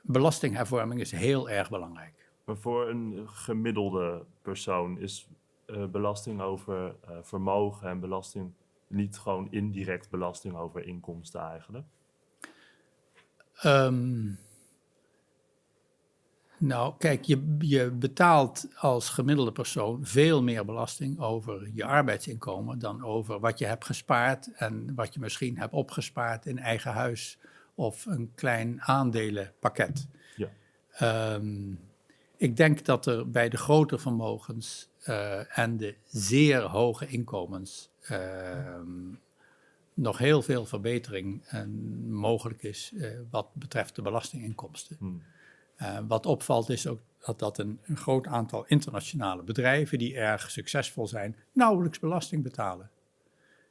[0.00, 2.30] belastinghervorming is heel erg belangrijk.
[2.44, 5.28] Maar voor een gemiddelde persoon is
[5.64, 8.52] eh, belasting over eh, vermogen en belasting
[8.86, 11.86] niet gewoon indirect belasting over inkomsten eigenlijk?
[13.54, 14.30] Ehm,
[16.62, 23.04] nou, kijk, je, je betaalt als gemiddelde persoon veel meer belasting over je arbeidsinkomen dan
[23.04, 27.38] over wat je hebt gespaard en wat je misschien hebt opgespaard in eigen huis
[27.74, 30.06] of een klein aandelenpakket.
[30.36, 30.48] Ja.
[30.92, 31.72] Ehm,
[32.36, 39.14] ik denk dat er bij de grote vermogens eh, en de zeer hoge inkomens ehm,
[39.94, 41.62] nog heel veel verbetering eh,
[42.08, 44.96] mogelijk is eh, wat betreft de belastinginkomsten.
[44.98, 45.06] Hm.
[45.82, 50.50] Eh, wat opvalt is ook dat, dat een, een groot aantal internationale bedrijven die erg
[50.50, 52.90] succesvol zijn, nauwelijks belasting betalen.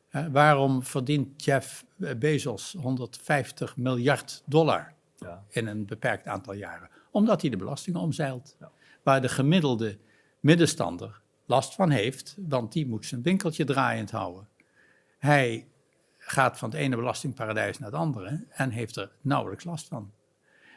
[0.09, 1.85] Eh, waarom verdient Jeff
[2.17, 5.43] Bezos 150 miljard dollar Ja.
[5.49, 6.89] in een beperkt aantal jaren?
[7.11, 8.55] Omdat hij de belastingen omzeilt.
[8.59, 8.71] Ja.
[9.03, 9.97] Waar de gemiddelde
[10.39, 14.47] middenstander last van heeft, want die moet zijn winkeltje draaiend houden.
[15.17, 15.67] Hij
[16.17, 20.11] gaat van het ene belastingparadijs naar het andere en heeft er nauwelijks last van.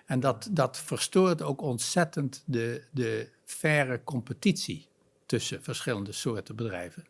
[0.04, 4.86] En dat, dat verstoort ook ontzettend de, de faire competitie
[5.26, 7.04] tussen verschillende soorten bedrijven.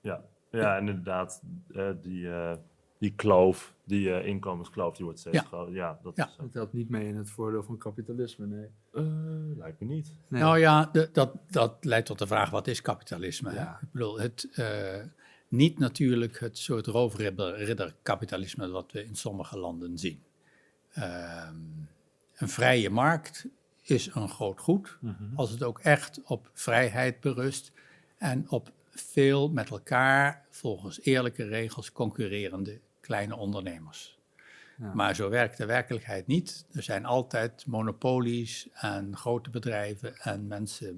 [0.00, 1.42] Ja, ja en inderdaad,
[1.74, 2.52] eh, die, eh,
[2.98, 5.42] die kloof, die eh, inkomenskloof, die wordt steeds Ja.
[5.42, 5.74] groter.
[5.74, 6.26] Ja, dat Ja.
[6.26, 6.36] is...
[6.36, 8.66] Dat helpt niet mee in het voordeel van kapitalisme, nee.
[8.92, 10.14] eh, lijkt me niet.
[10.28, 10.40] Nee.
[10.42, 13.52] Nou ja, de- dat, dat leidt tot de vraag, wat is kapitalisme?
[13.54, 13.78] Ja.
[13.82, 15.02] Ik bedoel, het, eh,
[15.48, 20.22] niet natuurlijk het soort roofridderkapitalisme wat we in sommige landen zien.
[20.92, 21.56] Ehm,
[22.34, 23.46] een vrije markt
[23.82, 24.98] is een groot goed,
[25.34, 27.72] als het ook echt op vrijheid berust
[28.16, 34.18] en op veel met elkaar volgens eerlijke regels concurrerende kleine ondernemers.
[34.78, 34.94] Ja.
[34.94, 36.64] Maar zo werkt de werkelijkheid niet.
[36.72, 40.96] Er zijn altijd monopolies en grote bedrijven en mensen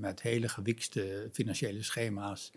[0.00, 2.52] met hele gewiekste financiële schema's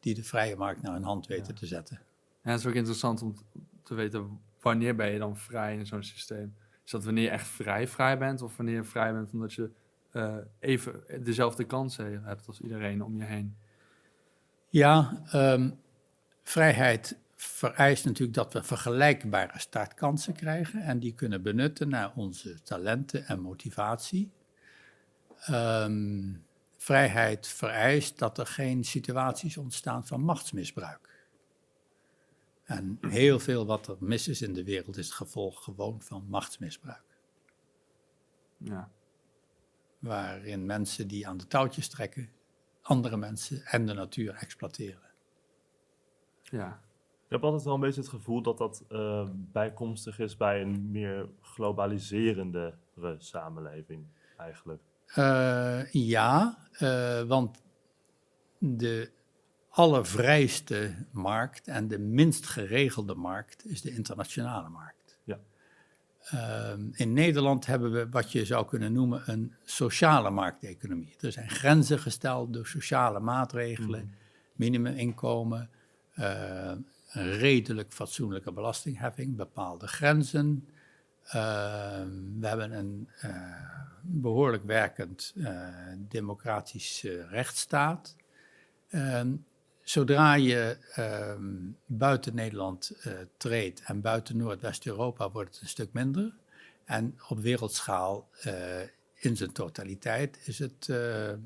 [0.00, 2.00] die de vrije markt naar hun hand weten te zetten.
[2.42, 3.36] Ja, het is ook interessant om
[3.82, 6.54] te weten wanneer ben je dan vrij in zo'n systeem.
[6.84, 9.70] Is dat wanneer je echt vrij vrij bent of wanneer je vrij bent omdat je
[10.10, 13.56] eh, even dezelfde kansen hebt als iedereen om je heen?
[14.68, 15.70] Ja, ehm,
[16.42, 23.26] vrijheid vereist natuurlijk dat we vergelijkbare startkansen krijgen en die kunnen benutten naar onze talenten
[23.26, 24.30] en motivatie.
[25.40, 26.32] Ehm,
[26.76, 31.03] vrijheid vereist dat er geen situaties ontstaan van machtsmisbruik.
[32.64, 36.26] En heel veel wat er mis is in de wereld is het gevolg gewoon van
[36.28, 37.18] machtsmisbruik.
[38.56, 38.90] Ja.
[39.98, 42.30] Waarin mensen die aan de touwtjes trekken,
[42.82, 45.10] andere mensen en de natuur exploiteren.
[46.42, 46.82] ja.
[47.24, 50.90] Ik heb altijd wel een beetje het gevoel dat dat eh, bijkomstig is bij een
[50.90, 52.74] meer globaliserende
[53.18, 54.82] samenleving eigenlijk.
[55.06, 57.62] Eh, ja, eh, want
[58.58, 59.10] de
[59.74, 65.18] allervrijste markt en de minst geregelde markt is de internationale markt.
[65.24, 65.38] Ja.
[66.24, 71.14] Ehm, in Nederland hebben we wat je zou kunnen noemen een sociale markteconomie.
[71.20, 74.14] Er zijn grenzen gesteld door sociale maatregelen,
[74.52, 75.70] minimuminkomen,
[76.14, 76.72] eh,
[77.12, 80.68] een redelijk fatsoenlijke belastingheffing, bepaalde grenzen.
[81.24, 82.08] Ehm,
[82.40, 83.30] we hebben een eh,
[84.02, 85.68] behoorlijk werkend eh,
[86.08, 88.16] democratisch rechtsstaat.
[88.88, 89.32] Ehm,
[89.84, 96.34] zodra je ehm, buiten Nederland eh, treedt en buiten Noordwest-Europa wordt het een stuk minder.
[96.84, 98.80] En op wereldschaal eh,
[99.14, 101.38] in zijn totaliteit is het eh, eh,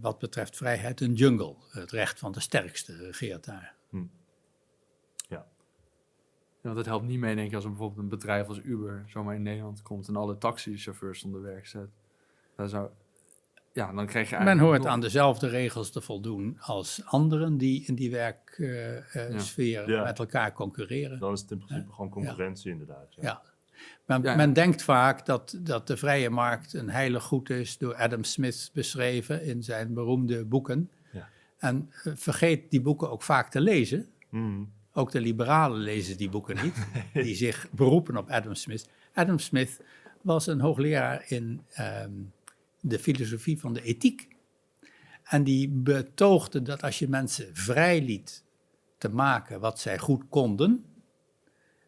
[0.00, 1.56] wat betreft vrijheid een jungle.
[1.70, 3.74] Het recht van de sterkste regeert daar.
[5.28, 5.46] Ja,
[6.68, 9.42] want het helpt niet mee, denk ik, als bijvoorbeeld een bedrijf als Uber zomaar in
[9.42, 11.88] Nederland komt en alle taxichauffeurs onder werk zet.
[12.56, 12.90] Dat zou,
[13.72, 17.94] ja, dan krijg je Men hoort aan dezelfde regels te voldoen als anderen die in
[17.94, 20.02] die werksfeer Ja.
[20.04, 21.18] met elkaar concurreren.
[21.18, 23.06] Dan is het in principe gewoon concurrentie inderdaad.
[23.14, 23.22] Ja.
[23.22, 23.42] Ja.
[24.06, 24.34] Men, Ja.
[24.36, 28.70] men denkt vaak dat, dat de vrije markt een heilig goed is, door Adam Smith
[28.72, 30.90] beschreven in zijn beroemde boeken.
[31.12, 31.28] Ja.
[31.58, 34.62] En eh, vergeet die boeken ook vaak te lezen, Mhm.
[34.94, 36.86] Ook de liberalen lezen die boeken niet,
[37.26, 38.88] die zich beroepen op Adam Smith.
[39.14, 39.80] Adam Smith
[40.20, 42.10] was een hoogleraar in ehm,
[42.82, 44.28] de filosofie van de ethiek.
[45.22, 48.44] En die betoogde dat als je mensen vrij liet
[48.98, 50.84] te maken wat zij goed konden,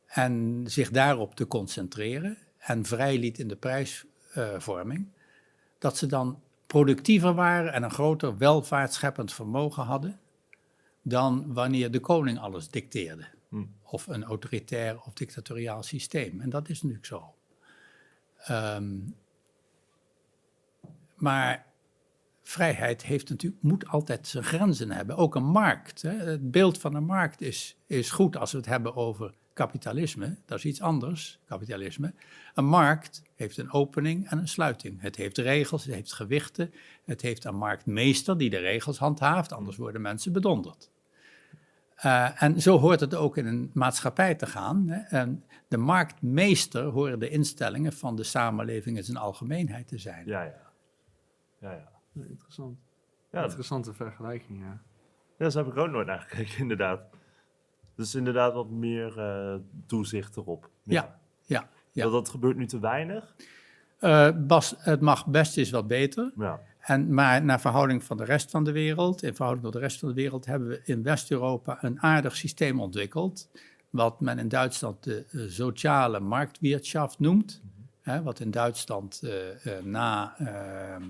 [0.07, 5.09] en zich daarop te concentreren, en vrij liet in de prijsvorming,
[5.79, 10.19] dat ze dan productiever waren en een groter welvaartscheppend vermogen hadden
[11.03, 13.25] dan wanneer de koning alles dicteerde.
[13.49, 13.65] Hm.
[13.83, 16.41] Of een autoritair of dictatoriaal systeem.
[16.41, 17.35] En dat is natuurlijk zo.
[18.39, 18.99] Ehm,
[21.25, 21.67] maar
[22.43, 25.17] vrijheid heeft natuurlijk, moet altijd zijn grenzen hebben.
[25.17, 26.03] Ook een markt.
[26.03, 26.11] Hè.
[26.11, 30.37] Het beeld van een markt is, is goed als we het hebben over kapitalisme.
[30.47, 32.15] Dat is iets anders, kapitalisme.
[32.55, 35.01] Een markt heeft een opening en een sluiting.
[35.01, 36.73] Het heeft regels, het heeft gewichten.
[37.05, 40.91] Het heeft een marktmeester die de regels handhaaft, anders worden mensen bedonderd.
[42.05, 44.89] Uh, en zo hoort het ook in een maatschappij te gaan.
[44.89, 45.19] Hè.
[45.19, 50.27] En de marktmeester horen de instellingen van de samenleving in zijn algemeenheid te zijn.
[50.27, 50.65] Ja, ja.
[51.71, 52.23] Ja, ja.
[52.29, 52.79] Interessant.
[53.31, 54.83] Ja, Interessante vergelijking, ja.
[55.39, 57.01] Ja, zo heb ik ook nooit naar gekeken, inderdaad.
[57.95, 59.55] Dus inderdaad wat meer eh,
[59.87, 60.71] toezicht erop.
[60.83, 62.03] Ja, ja, ja.
[62.03, 63.35] Dat, dat gebeurt nu te weinig.
[64.01, 66.33] Uh, Bas, het mag best eens wat beter.
[66.37, 66.61] Ja.
[66.81, 69.99] En, maar naar verhouding van de rest van de wereld, in verhouding tot de rest
[69.99, 73.51] van de wereld, hebben we in West-Europa een aardig systeem ontwikkeld.
[73.91, 77.63] Wat men in Duitsland de uh, sociale marktwirtschaft noemt.
[78.01, 79.23] Hè, wat in Duitsland
[79.83, 81.03] na ehm,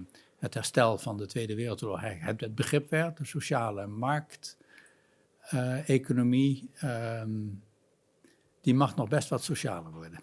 [0.44, 6.70] het herstel van de Tweede Wereldoorlog het, het begrip werd, de sociale markteconomie.
[6.84, 7.62] Um,
[8.60, 10.20] die mag nog best wat socialer worden.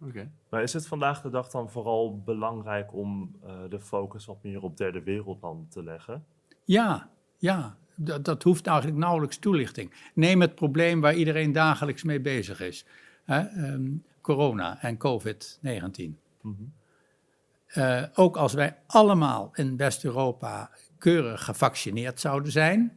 [0.00, 0.30] Oké.
[0.48, 4.62] Maar is het vandaag de dag dan vooral belangrijk om uh, de focus wat meer
[4.62, 6.24] op derde wereldlanden te leggen?
[6.64, 7.76] Ja, ja.
[7.94, 10.10] Dat, dat hoeft eigenlijk nauwelijks toelichting.
[10.14, 12.86] Neem het probleem waar iedereen dagelijks mee bezig is.
[13.24, 13.70] Hè?
[13.72, 16.14] Um, corona en COVID-19.
[16.40, 16.72] Mm
[17.74, 22.96] uh, ook als wij allemaal in West-Europa keurig gevaccineerd zouden zijn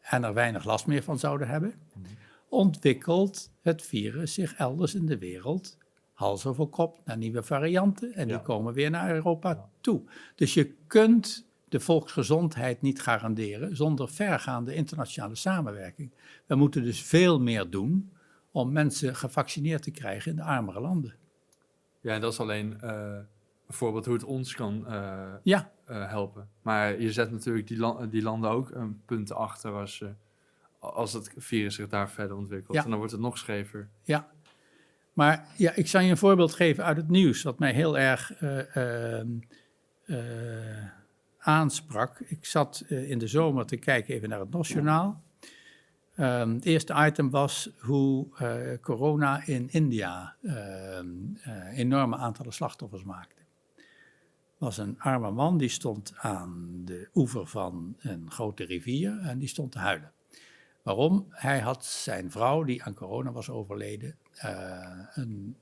[0.00, 2.06] en er weinig last meer van zouden hebben, Mhm.
[2.48, 5.76] ontwikkelt het virus zich elders in de wereld
[6.12, 8.42] hals over kop naar nieuwe varianten en die Ja.
[8.42, 10.02] komen weer naar Europa toe.
[10.34, 16.10] Dus je kunt de volksgezondheid niet garanderen zonder vergaande internationale samenwerking.
[16.46, 18.12] We moeten dus veel meer doen
[18.50, 21.14] om mensen gevaccineerd te krijgen in de armere landen.
[22.00, 23.18] Ja, en dat is alleen eh,
[23.66, 26.48] een voorbeeld hoe het ons kan eh, Ja, eh, helpen.
[26.62, 30.12] Maar je zet natuurlijk die, die landen ook een punt achter als, je,
[30.78, 32.76] als het virus zich daar verder ontwikkelt.
[32.76, 32.82] Ja.
[32.82, 33.88] En dan wordt het nog schever.
[34.02, 34.28] Ja,
[35.12, 38.32] maar ja, ik zal je een voorbeeld geven uit het nieuws, wat mij heel erg
[38.32, 39.28] eh, ehm,
[40.04, 40.16] eh,
[41.38, 42.20] aansprak.
[42.20, 45.22] Ik zat eh, in de zomer te kijken even naar het NOS-journaal.
[46.16, 51.06] Ehm, het eerste item was hoe eh, corona in India ehm,
[51.42, 53.33] eh, enorme aantallen slachtoffers maakte.
[54.64, 59.48] Was een arme man die stond aan de oever van een grote rivier en die
[59.48, 60.12] stond te huilen.
[60.82, 61.26] Waarom?
[61.30, 65.56] Hij had zijn vrouw, die aan corona was overleden, eh, een,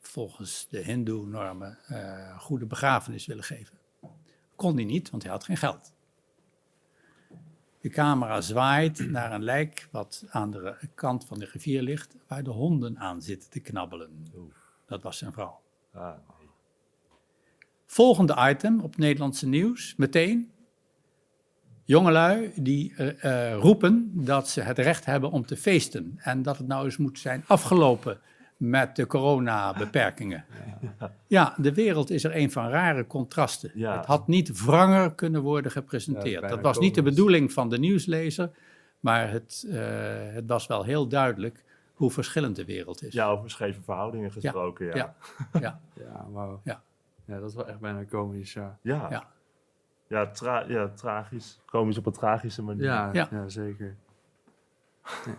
[0.00, 3.78] volgens de Hindoe-normen eh, goede begrafenis willen geven.
[4.56, 5.92] Kon hij niet, want hij had geen geld.
[7.80, 12.42] De camera zwaait naar een lijk wat aan de kant van de rivier ligt, waar
[12.42, 14.26] de honden aan zitten te knabbelen.
[14.86, 15.60] Dat was zijn vrouw.
[15.92, 16.16] Ah.
[17.90, 20.50] Volgende item op Nederlandse nieuws, meteen.
[21.84, 26.14] Jongelui die eh, eh, roepen dat ze het recht hebben om te feesten.
[26.16, 28.20] En dat het nou eens moet zijn afgelopen
[28.56, 30.44] met de coronabeperkingen.
[31.26, 33.70] Ja, de wereld is er een van rare contrasten.
[33.74, 33.96] Ja.
[33.96, 36.48] Het had niet wranger kunnen worden Ja, gepresenteerd.
[36.48, 38.50] dat was niet de bedoeling van de nieuwslezer,
[39.00, 39.78] maar het, eh,
[40.32, 43.12] het was wel heel duidelijk hoe verschillend de wereld is.
[43.12, 44.94] Ja, over scheve verhoudingen gesproken, ja.
[44.96, 45.14] ja.
[45.60, 46.60] Ja, Ja, wauw.
[46.64, 46.82] Ja.
[47.28, 48.78] Ja, dat is wel echt bijna komisch, ja.
[48.82, 49.28] Ja, Ja.
[50.06, 50.30] ja.
[50.30, 51.60] tra- ja, tragisch.
[51.66, 52.84] Komisch op een tragische manier.
[52.84, 53.28] Ja, Ja.
[53.30, 53.48] ja.
[53.48, 53.96] zeker.
[55.24, 55.36] Ja.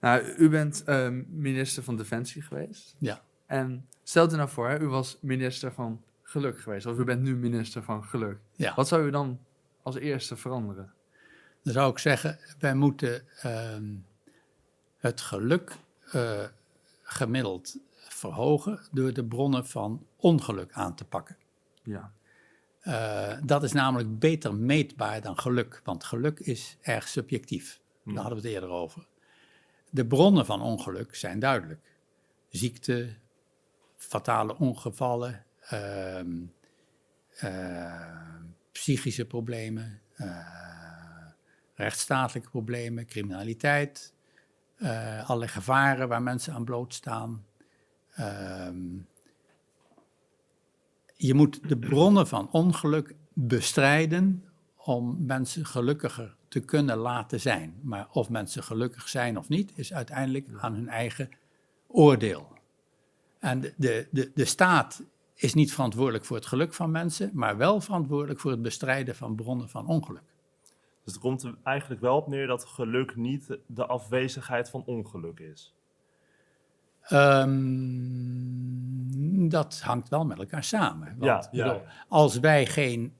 [0.00, 2.96] Nou, u bent ehm, minister van Defensie geweest.
[2.98, 3.20] Ja.
[3.46, 6.86] En stel u nou voor, hè, u was minister van Geluk geweest.
[6.86, 8.38] Of u bent nu minister van Geluk.
[8.52, 8.74] ja.
[8.74, 9.40] Wat zou u dan
[9.82, 10.92] als eerste veranderen?
[11.62, 13.94] Dan zou ik zeggen, wij moeten ehm,
[14.98, 15.76] het geluk
[16.12, 16.44] eh,
[17.02, 21.36] gemiddeld verhogen door de bronnen van ongeluk aan te pakken.
[21.82, 22.12] Ja.
[22.80, 27.80] Eh, dat is namelijk beter meetbaar dan geluk, want geluk is erg subjectief.
[28.04, 29.06] Daar hadden we het eerder over.
[29.90, 31.96] De bronnen van ongeluk zijn duidelijk.
[32.48, 33.14] Ziekte,
[33.96, 36.40] fatale ongevallen, ehm,
[37.36, 38.26] eh,
[38.72, 40.36] psychische problemen, eh,
[41.74, 44.14] rechtsstatelijke problemen, criminaliteit,
[44.76, 47.46] eh alle gevaren waar mensen aan blootstaan.
[48.14, 48.98] Ehm,
[51.26, 54.44] je moet de bronnen van ongeluk bestrijden
[54.76, 57.74] om mensen gelukkiger te kunnen laten zijn.
[57.82, 61.28] Maar of mensen gelukkig zijn of niet, is uiteindelijk aan hun eigen
[61.86, 62.52] oordeel.
[63.38, 65.02] En de, de, de, staat
[65.34, 69.34] is niet verantwoordelijk voor het geluk van mensen, maar wel verantwoordelijk voor het bestrijden van
[69.34, 70.22] bronnen van ongeluk.
[71.04, 75.40] Dus het komt er eigenlijk wel op neer dat geluk niet de afwezigheid van ongeluk
[75.40, 75.74] is.
[77.02, 78.71] Ehm,
[79.52, 81.08] dat hangt wel met elkaar samen.
[81.18, 81.92] Want, Ja, ja, bedoel, ja.
[82.08, 83.14] als wij geen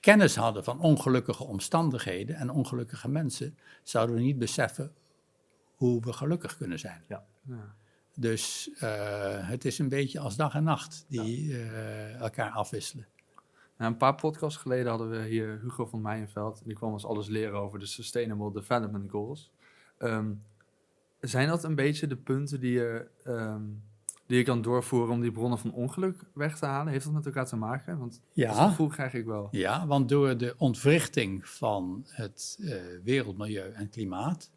[0.00, 4.92] kennis hadden van ongelukkige omstandigheden en ongelukkige mensen, zouden we niet beseffen
[5.74, 7.04] hoe we gelukkig kunnen zijn.
[7.08, 7.24] Ja.
[8.14, 13.06] Dus eh, het is een beetje als dag en nacht die eh, elkaar afwisselen.
[13.76, 16.60] Nou, een paar podcasts geleden hadden we hier Hugo van Meijenveld.
[16.60, 19.50] En die kwam ons alles leren over de Sustainable Development Goals.
[19.98, 20.32] Ehm,
[21.20, 23.62] zijn dat een beetje de punten die je, ehm,
[24.30, 26.92] die je kan doorvoeren om die bronnen van ongeluk weg te halen?
[26.92, 27.98] Heeft dat met elkaar te maken?
[27.98, 28.68] Want dat Ja.
[28.68, 29.48] gevoel krijg ik wel.
[29.50, 32.74] Ja, want door de ontwrichting van het eh,
[33.04, 34.50] wereldmilieu en klimaat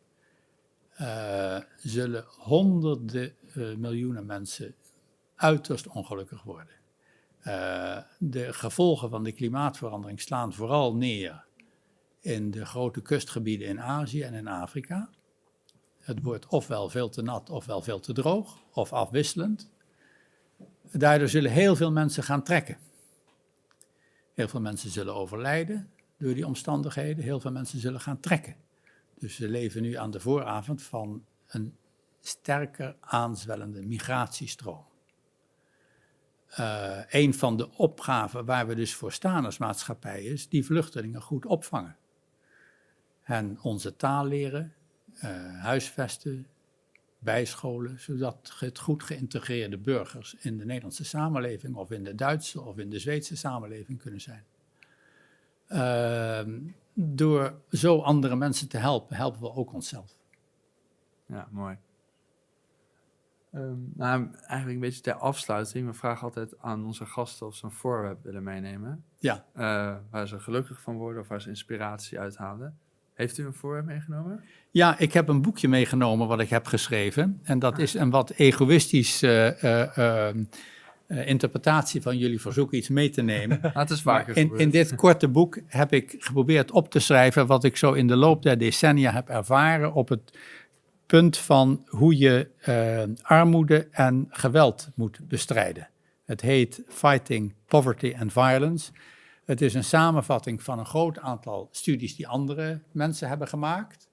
[0.93, 4.76] eh, zullen honderden eh, miljoenen mensen
[5.36, 6.74] uiterst ongelukkig worden.
[8.19, 11.45] De gevolgen van de klimaatverandering slaan vooral neer
[12.19, 15.09] in de grote kustgebieden in Azië en in Afrika.
[16.04, 19.70] Het wordt ofwel veel te nat ofwel veel te droog of afwisselend.
[20.91, 22.78] Daardoor zullen heel veel mensen gaan trekken.
[24.34, 27.24] Heel veel mensen zullen overlijden door die omstandigheden.
[27.24, 28.56] Heel veel mensen zullen gaan trekken.
[29.20, 31.78] Dus we leven nu aan de vooravond van een
[32.22, 34.86] sterker aanzwellende migratiestroom.
[36.47, 41.22] Eh, een van de opgaven waar we dus voor staan als maatschappij is die vluchtelingen
[41.22, 41.97] goed opvangen.
[43.24, 44.74] En onze taal leren,
[45.59, 46.47] huisvesten,
[47.20, 52.78] bijscholen, zodat het goed geïntegreerde burgers in de Nederlandse samenleving of in de Duitse of
[52.78, 54.43] in de Zweedse samenleving kunnen zijn.
[55.68, 56.59] Ehm,
[56.93, 60.18] door zo andere mensen te helpen, helpen we ook onszelf.
[61.26, 61.78] Ja, mooi.
[63.51, 65.88] Ehm, nou, eigenlijk een beetje ter afsluiting.
[65.88, 69.05] We vragen altijd aan onze gasten of ze een voorwerp willen meenemen.
[69.20, 72.78] Ja, eh, waar ze gelukkig van worden of waar ze inspiratie uithalen.
[73.14, 74.43] Heeft u een voorwerp meegenomen?
[74.74, 77.39] ja, ik heb een boekje meegenomen wat ik heb geschreven.
[77.43, 80.43] En dat is een wat egoïstisch eh, eh, ehm,
[81.07, 83.59] eh, interpretatie van jullie verzoek iets mee te nemen.
[83.64, 87.47] Ah, het is vaker in, in dit korte boek heb ik geprobeerd op te schrijven
[87.47, 90.38] wat ik zo in de loop der decennia heb ervaren op het
[91.05, 92.49] punt van hoe je
[93.22, 95.89] armoede en geweld moet bestrijden.
[96.26, 98.91] Het heet Fighting Poverty and Violence.
[99.45, 104.09] Het is een samenvatting van een groot aantal studies die andere mensen hebben gemaakt.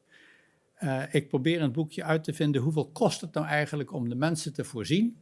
[0.74, 4.08] Eh, ik probeer in het boekje uit te vinden hoeveel kost het nou eigenlijk om
[4.08, 5.16] de mensen te voorzien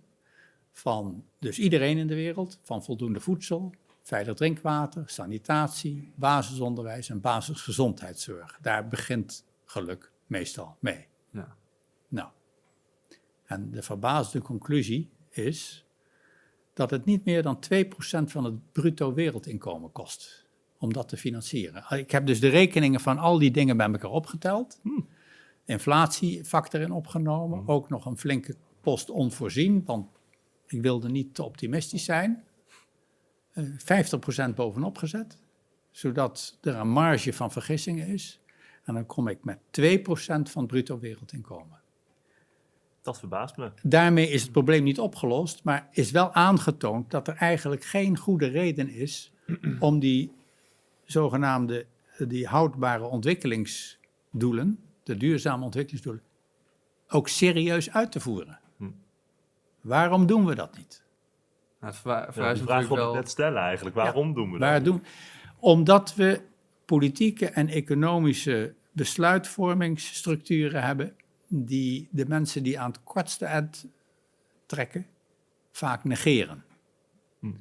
[0.73, 8.59] van dus iedereen in de wereld, van voldoende voedsel, veilig drinkwater, sanitatie, basisonderwijs en basisgezondheidszorg.
[8.63, 11.07] Daar begint geluk meestal mee.
[11.31, 11.57] Ja.
[12.09, 12.29] Nou,
[13.45, 15.87] en de verbaasde conclusie is
[16.79, 20.47] dat het niet meer dan 2% van het bruto wereldinkomen kost
[20.79, 21.99] om dat te financieren.
[21.99, 24.81] Ik heb dus de rekeningen van al die dingen bij elkaar opgeteld.
[25.65, 30.07] Inflatiefactor in opgenomen, ook nog een flinke post onvoorzien, want
[30.67, 32.45] ik wilde niet te optimistisch zijn.
[33.53, 35.39] Eh, 50% bovenop gezet,
[35.91, 38.41] zodat er een marge van vergissingen is.
[38.85, 41.78] En dan kom ik met 2% van het bruto wereldinkomen.
[43.09, 43.71] Dat verbaast me.
[43.83, 48.47] Daarmee is het probleem niet opgelost, maar is wel aangetoond dat er eigenlijk geen goede
[48.47, 49.33] reden is
[49.79, 50.33] om die
[51.05, 51.87] zogenaamde
[52.19, 56.23] die houdbare ontwikkelingsdoelen, de duurzame ontwikkelingsdoelen,
[57.09, 58.61] ook serieus uit te voeren.
[58.77, 58.85] Hm.
[59.81, 61.05] Waarom doen we dat niet?
[61.81, 63.15] Nou, het Ja, vraag natuurlijk ik wel...
[63.15, 63.97] net stellen eigenlijk.
[63.97, 64.69] Waarom doen we dat?
[64.69, 65.05] Waar doen?
[65.59, 66.41] Omdat we
[66.85, 71.17] politieke en economische besluitvormingsstructuren hebben
[71.49, 73.87] die de mensen die aan het kortste eind
[74.67, 75.07] trekken
[75.71, 76.65] vaak negeren.
[77.39, 77.53] Hm.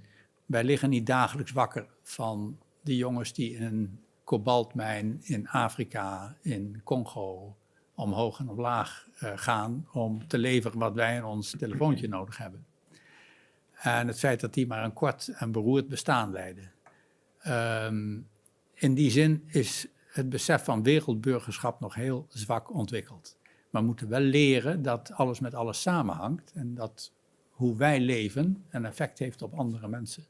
[0.46, 6.82] Wij liggen niet dagelijks wakker van de jongens die in een kobaltmijn in Afrika, in
[6.84, 7.56] Congo,
[7.96, 12.66] omhoog en omlaag eh, gaan om te leveren wat wij in ons telefoontje nodig hebben.
[13.74, 16.72] En het feit dat die maar een kort en beroerd bestaan leiden.
[17.40, 18.20] Ehm,
[18.74, 23.37] in die zin is het besef van wereldburgerschap nog heel zwak ontwikkeld.
[23.70, 27.14] Maar we moeten wel leren dat alles met alles samenhangt en dat
[27.50, 30.26] hoe wij leven een effect heeft op andere mensen.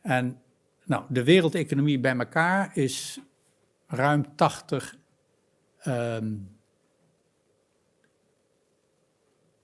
[0.00, 0.42] En
[0.84, 3.20] nou, de wereldeconomie bij elkaar is
[3.86, 4.96] ruim 80
[5.78, 6.36] ehm,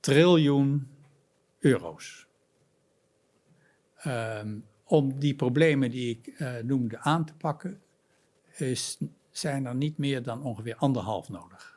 [0.00, 0.88] triljoen
[1.58, 2.26] euro's.
[3.96, 7.82] Ehm, om die problemen die ik eh, noemde aan te pakken,
[8.56, 8.98] is,
[9.30, 11.69] zijn er niet meer dan ongeveer anderhalf nodig.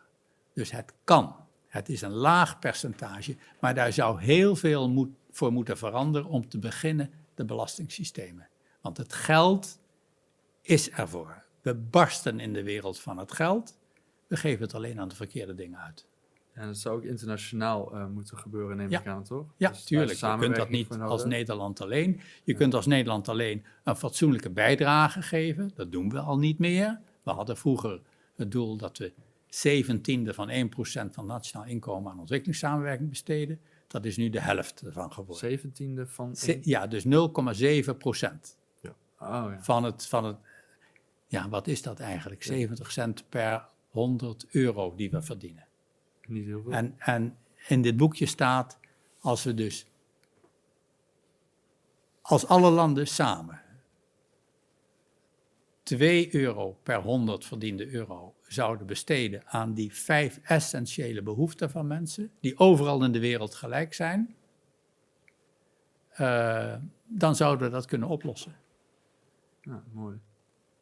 [0.54, 1.36] Dus het kan.
[1.68, 6.50] Het is een laag percentage, maar daar zou heel veel moet, voor moeten veranderen om
[6.50, 8.48] te beginnen de belastingssystemen.
[8.82, 9.80] Want het geld
[10.62, 11.44] is ervoor.
[11.62, 13.78] We barsten in de wereld van het geld.
[14.28, 16.08] We geven het alleen aan de verkeerde dingen uit.
[16.54, 19.00] En dat zou ook internationaal eh, moeten gebeuren, neem Ja.
[19.00, 19.46] ik aan, toch?
[19.58, 20.20] Ja, Dus tuurlijk.
[20.20, 21.26] Je kunt dat niet als.
[21.26, 22.22] Nederland alleen.
[22.44, 25.72] Je kunt als Nederland alleen een fatsoenlijke bijdrage geven.
[25.76, 27.00] Dat doen we al niet meer.
[27.24, 28.02] We hadden vroeger
[28.36, 29.14] het doel dat we
[29.56, 33.60] 17e van 1% van nationaal inkomen aan ontwikkelingssamenwerking besteden.
[33.88, 35.50] Dat is nu de helft ervan geworden.
[35.50, 36.36] Zeventiende van...
[36.36, 38.58] Ze- Ja, dus 0,7 procent
[39.20, 40.38] Oh ja, van het, van het.
[41.28, 42.44] Ja, wat is dat eigenlijk?
[42.44, 45.68] 70 cent per 100 euro die we verdienen.
[46.28, 46.72] niet heel veel.
[46.72, 47.38] En, en
[47.68, 48.80] in dit boekje staat,
[49.20, 49.86] als we dus,
[52.22, 53.62] als alle landen samen
[55.84, 62.32] 2 euro per 100 verdiende euro zouden besteden aan die vijf essentiële behoeften van mensen,
[62.40, 64.36] die overal in de wereld gelijk zijn,
[66.10, 66.76] eh,
[67.08, 68.56] dan zouden we dat kunnen oplossen.
[69.62, 70.20] Ja, mooi.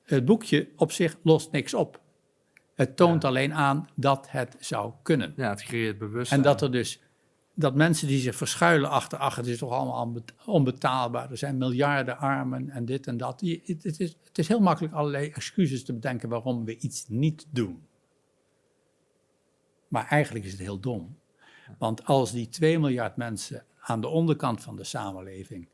[0.03, 1.99] Het boekje op zich lost niks op.
[2.75, 5.33] Het toont alleen aan dat het zou kunnen.
[5.35, 6.39] Ja, het creëert bewustzijn.
[6.39, 7.01] En dat er dus,
[7.53, 11.57] dat mensen die zich verschuilen achter, ach, het is toch allemaal onbe- onbetaalbaar, er zijn
[11.57, 13.41] miljarden armen en dit en dat.
[13.41, 17.05] Je- Het, het, is, het is heel makkelijk allerlei excuses te bedenken waarom we iets
[17.07, 17.81] niet doen.
[19.87, 21.17] Maar eigenlijk is het heel dom.
[21.77, 25.67] Want als die 2 miljard mensen aan de onderkant van de samenleving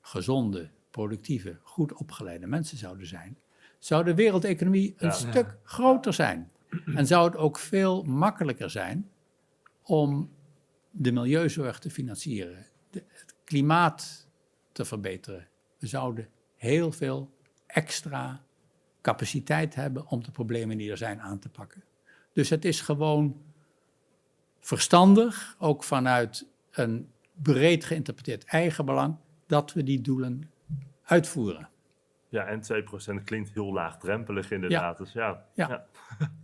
[0.00, 3.38] gezonde, productieve, goed opgeleide mensen zouden zijn,
[3.78, 5.14] zou de wereldeconomie een Ja.
[5.14, 6.50] stuk groter zijn.
[6.94, 9.10] En zou het ook veel makkelijker zijn
[9.82, 10.30] om
[10.98, 14.28] de milieuzorg te financieren, de- het klimaat
[14.72, 15.48] te verbeteren.
[15.78, 17.30] We zouden heel veel
[17.66, 18.44] extra
[19.00, 21.84] capaciteit hebben om de problemen die er zijn aan te pakken.
[22.32, 23.42] Dus het is gewoon
[24.60, 27.10] verstandig, ook vanuit een
[27.42, 29.16] breed geïnterpreteerd eigenbelang,
[29.46, 30.50] dat we die doelen
[31.02, 31.68] uitvoeren.
[32.28, 32.60] Ja, en
[33.20, 34.98] 2% klinkt heel laagdrempelig inderdaad.
[34.98, 35.68] Dus ja, Ja.
[35.68, 35.86] ja.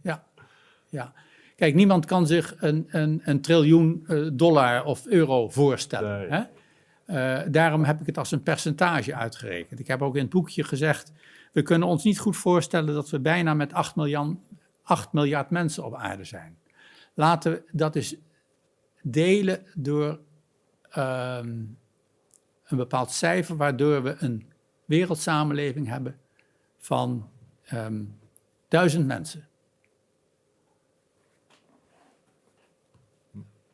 [0.03, 0.24] Ja,
[0.88, 1.12] ja.
[1.63, 6.19] Kijk, niemand kan zich een, een, een triljoen eh, dollar of euro voorstellen.
[6.19, 6.29] Nee.
[6.29, 6.43] Hè?
[7.41, 9.81] Eh, daarom heb ik het als een percentage uitgerekend.
[9.81, 11.13] Ik heb ook in het boekje gezegd,
[11.53, 14.37] we kunnen ons niet goed voorstellen dat we bijna met 8 miljard,
[14.83, 16.59] 8 miljard mensen op aarde zijn.
[17.15, 18.17] Laten we dat eens
[19.03, 20.21] delen door
[20.91, 21.49] ehm,
[22.65, 24.47] een bepaald cijfer, waardoor we een
[24.85, 26.19] wereldsamenleving hebben
[26.79, 27.29] van
[27.65, 28.03] ehm,
[28.69, 29.47] duizend mensen.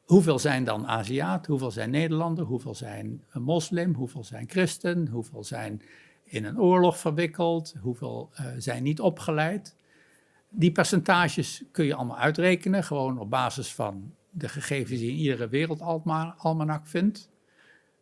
[0.09, 1.47] Hoeveel zijn dan Aziat?
[1.47, 2.45] Hoeveel zijn Nederlander?
[2.45, 3.95] Hoeveel zijn moslim?
[3.95, 5.09] Hoeveel zijn christen?
[5.09, 5.83] Hoeveel zijn
[6.25, 7.75] in een oorlog verwikkeld?
[7.81, 9.77] Hoeveel eh, zijn niet opgeleid?
[10.49, 15.19] Die percentages kun je allemaal uitrekenen, gewoon op basis van de gegevens die je in
[15.19, 17.31] iedere wereldalmanak vindt.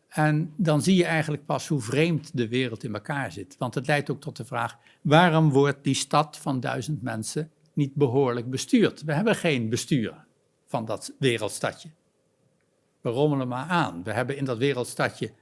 [0.08, 3.56] En dan zie je eigenlijk pas hoe vreemd de wereld in elkaar zit.
[3.58, 7.94] Want het leidt ook tot de vraag, waarom wordt die stad van duizend mensen niet
[7.94, 9.02] behoorlijk bestuurd?
[9.02, 10.25] We hebben geen bestuur
[10.66, 11.90] van dat wereldstadje.
[13.00, 14.02] We rommelen maar aan.
[14.02, 15.32] We hebben in dat wereldstadje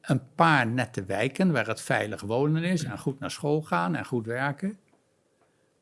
[0.00, 4.04] een paar nette wijken waar het veilig wonen is en goed naar school gaan en
[4.04, 4.78] goed werken.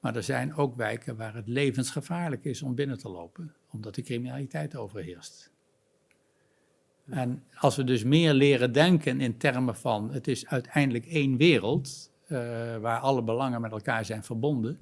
[0.01, 4.03] Maar er zijn ook wijken waar het levensgevaarlijk is om binnen te lopen, omdat de
[4.03, 5.53] criminaliteit overheerst.
[7.11, 12.11] En als we dus meer leren denken in termen van het is uiteindelijk één wereld,
[12.27, 12.39] eh,
[12.77, 14.79] waar alle belangen met elkaar zijn verbonden,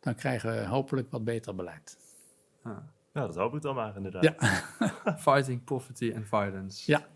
[0.00, 1.98] dan krijgen we hopelijk wat beter beleid.
[2.64, 4.22] Ja, dat hoop ik dan maar inderdaad.
[4.22, 4.34] Ja.
[5.16, 6.90] Fighting poverty and violence.
[6.90, 7.06] Ja.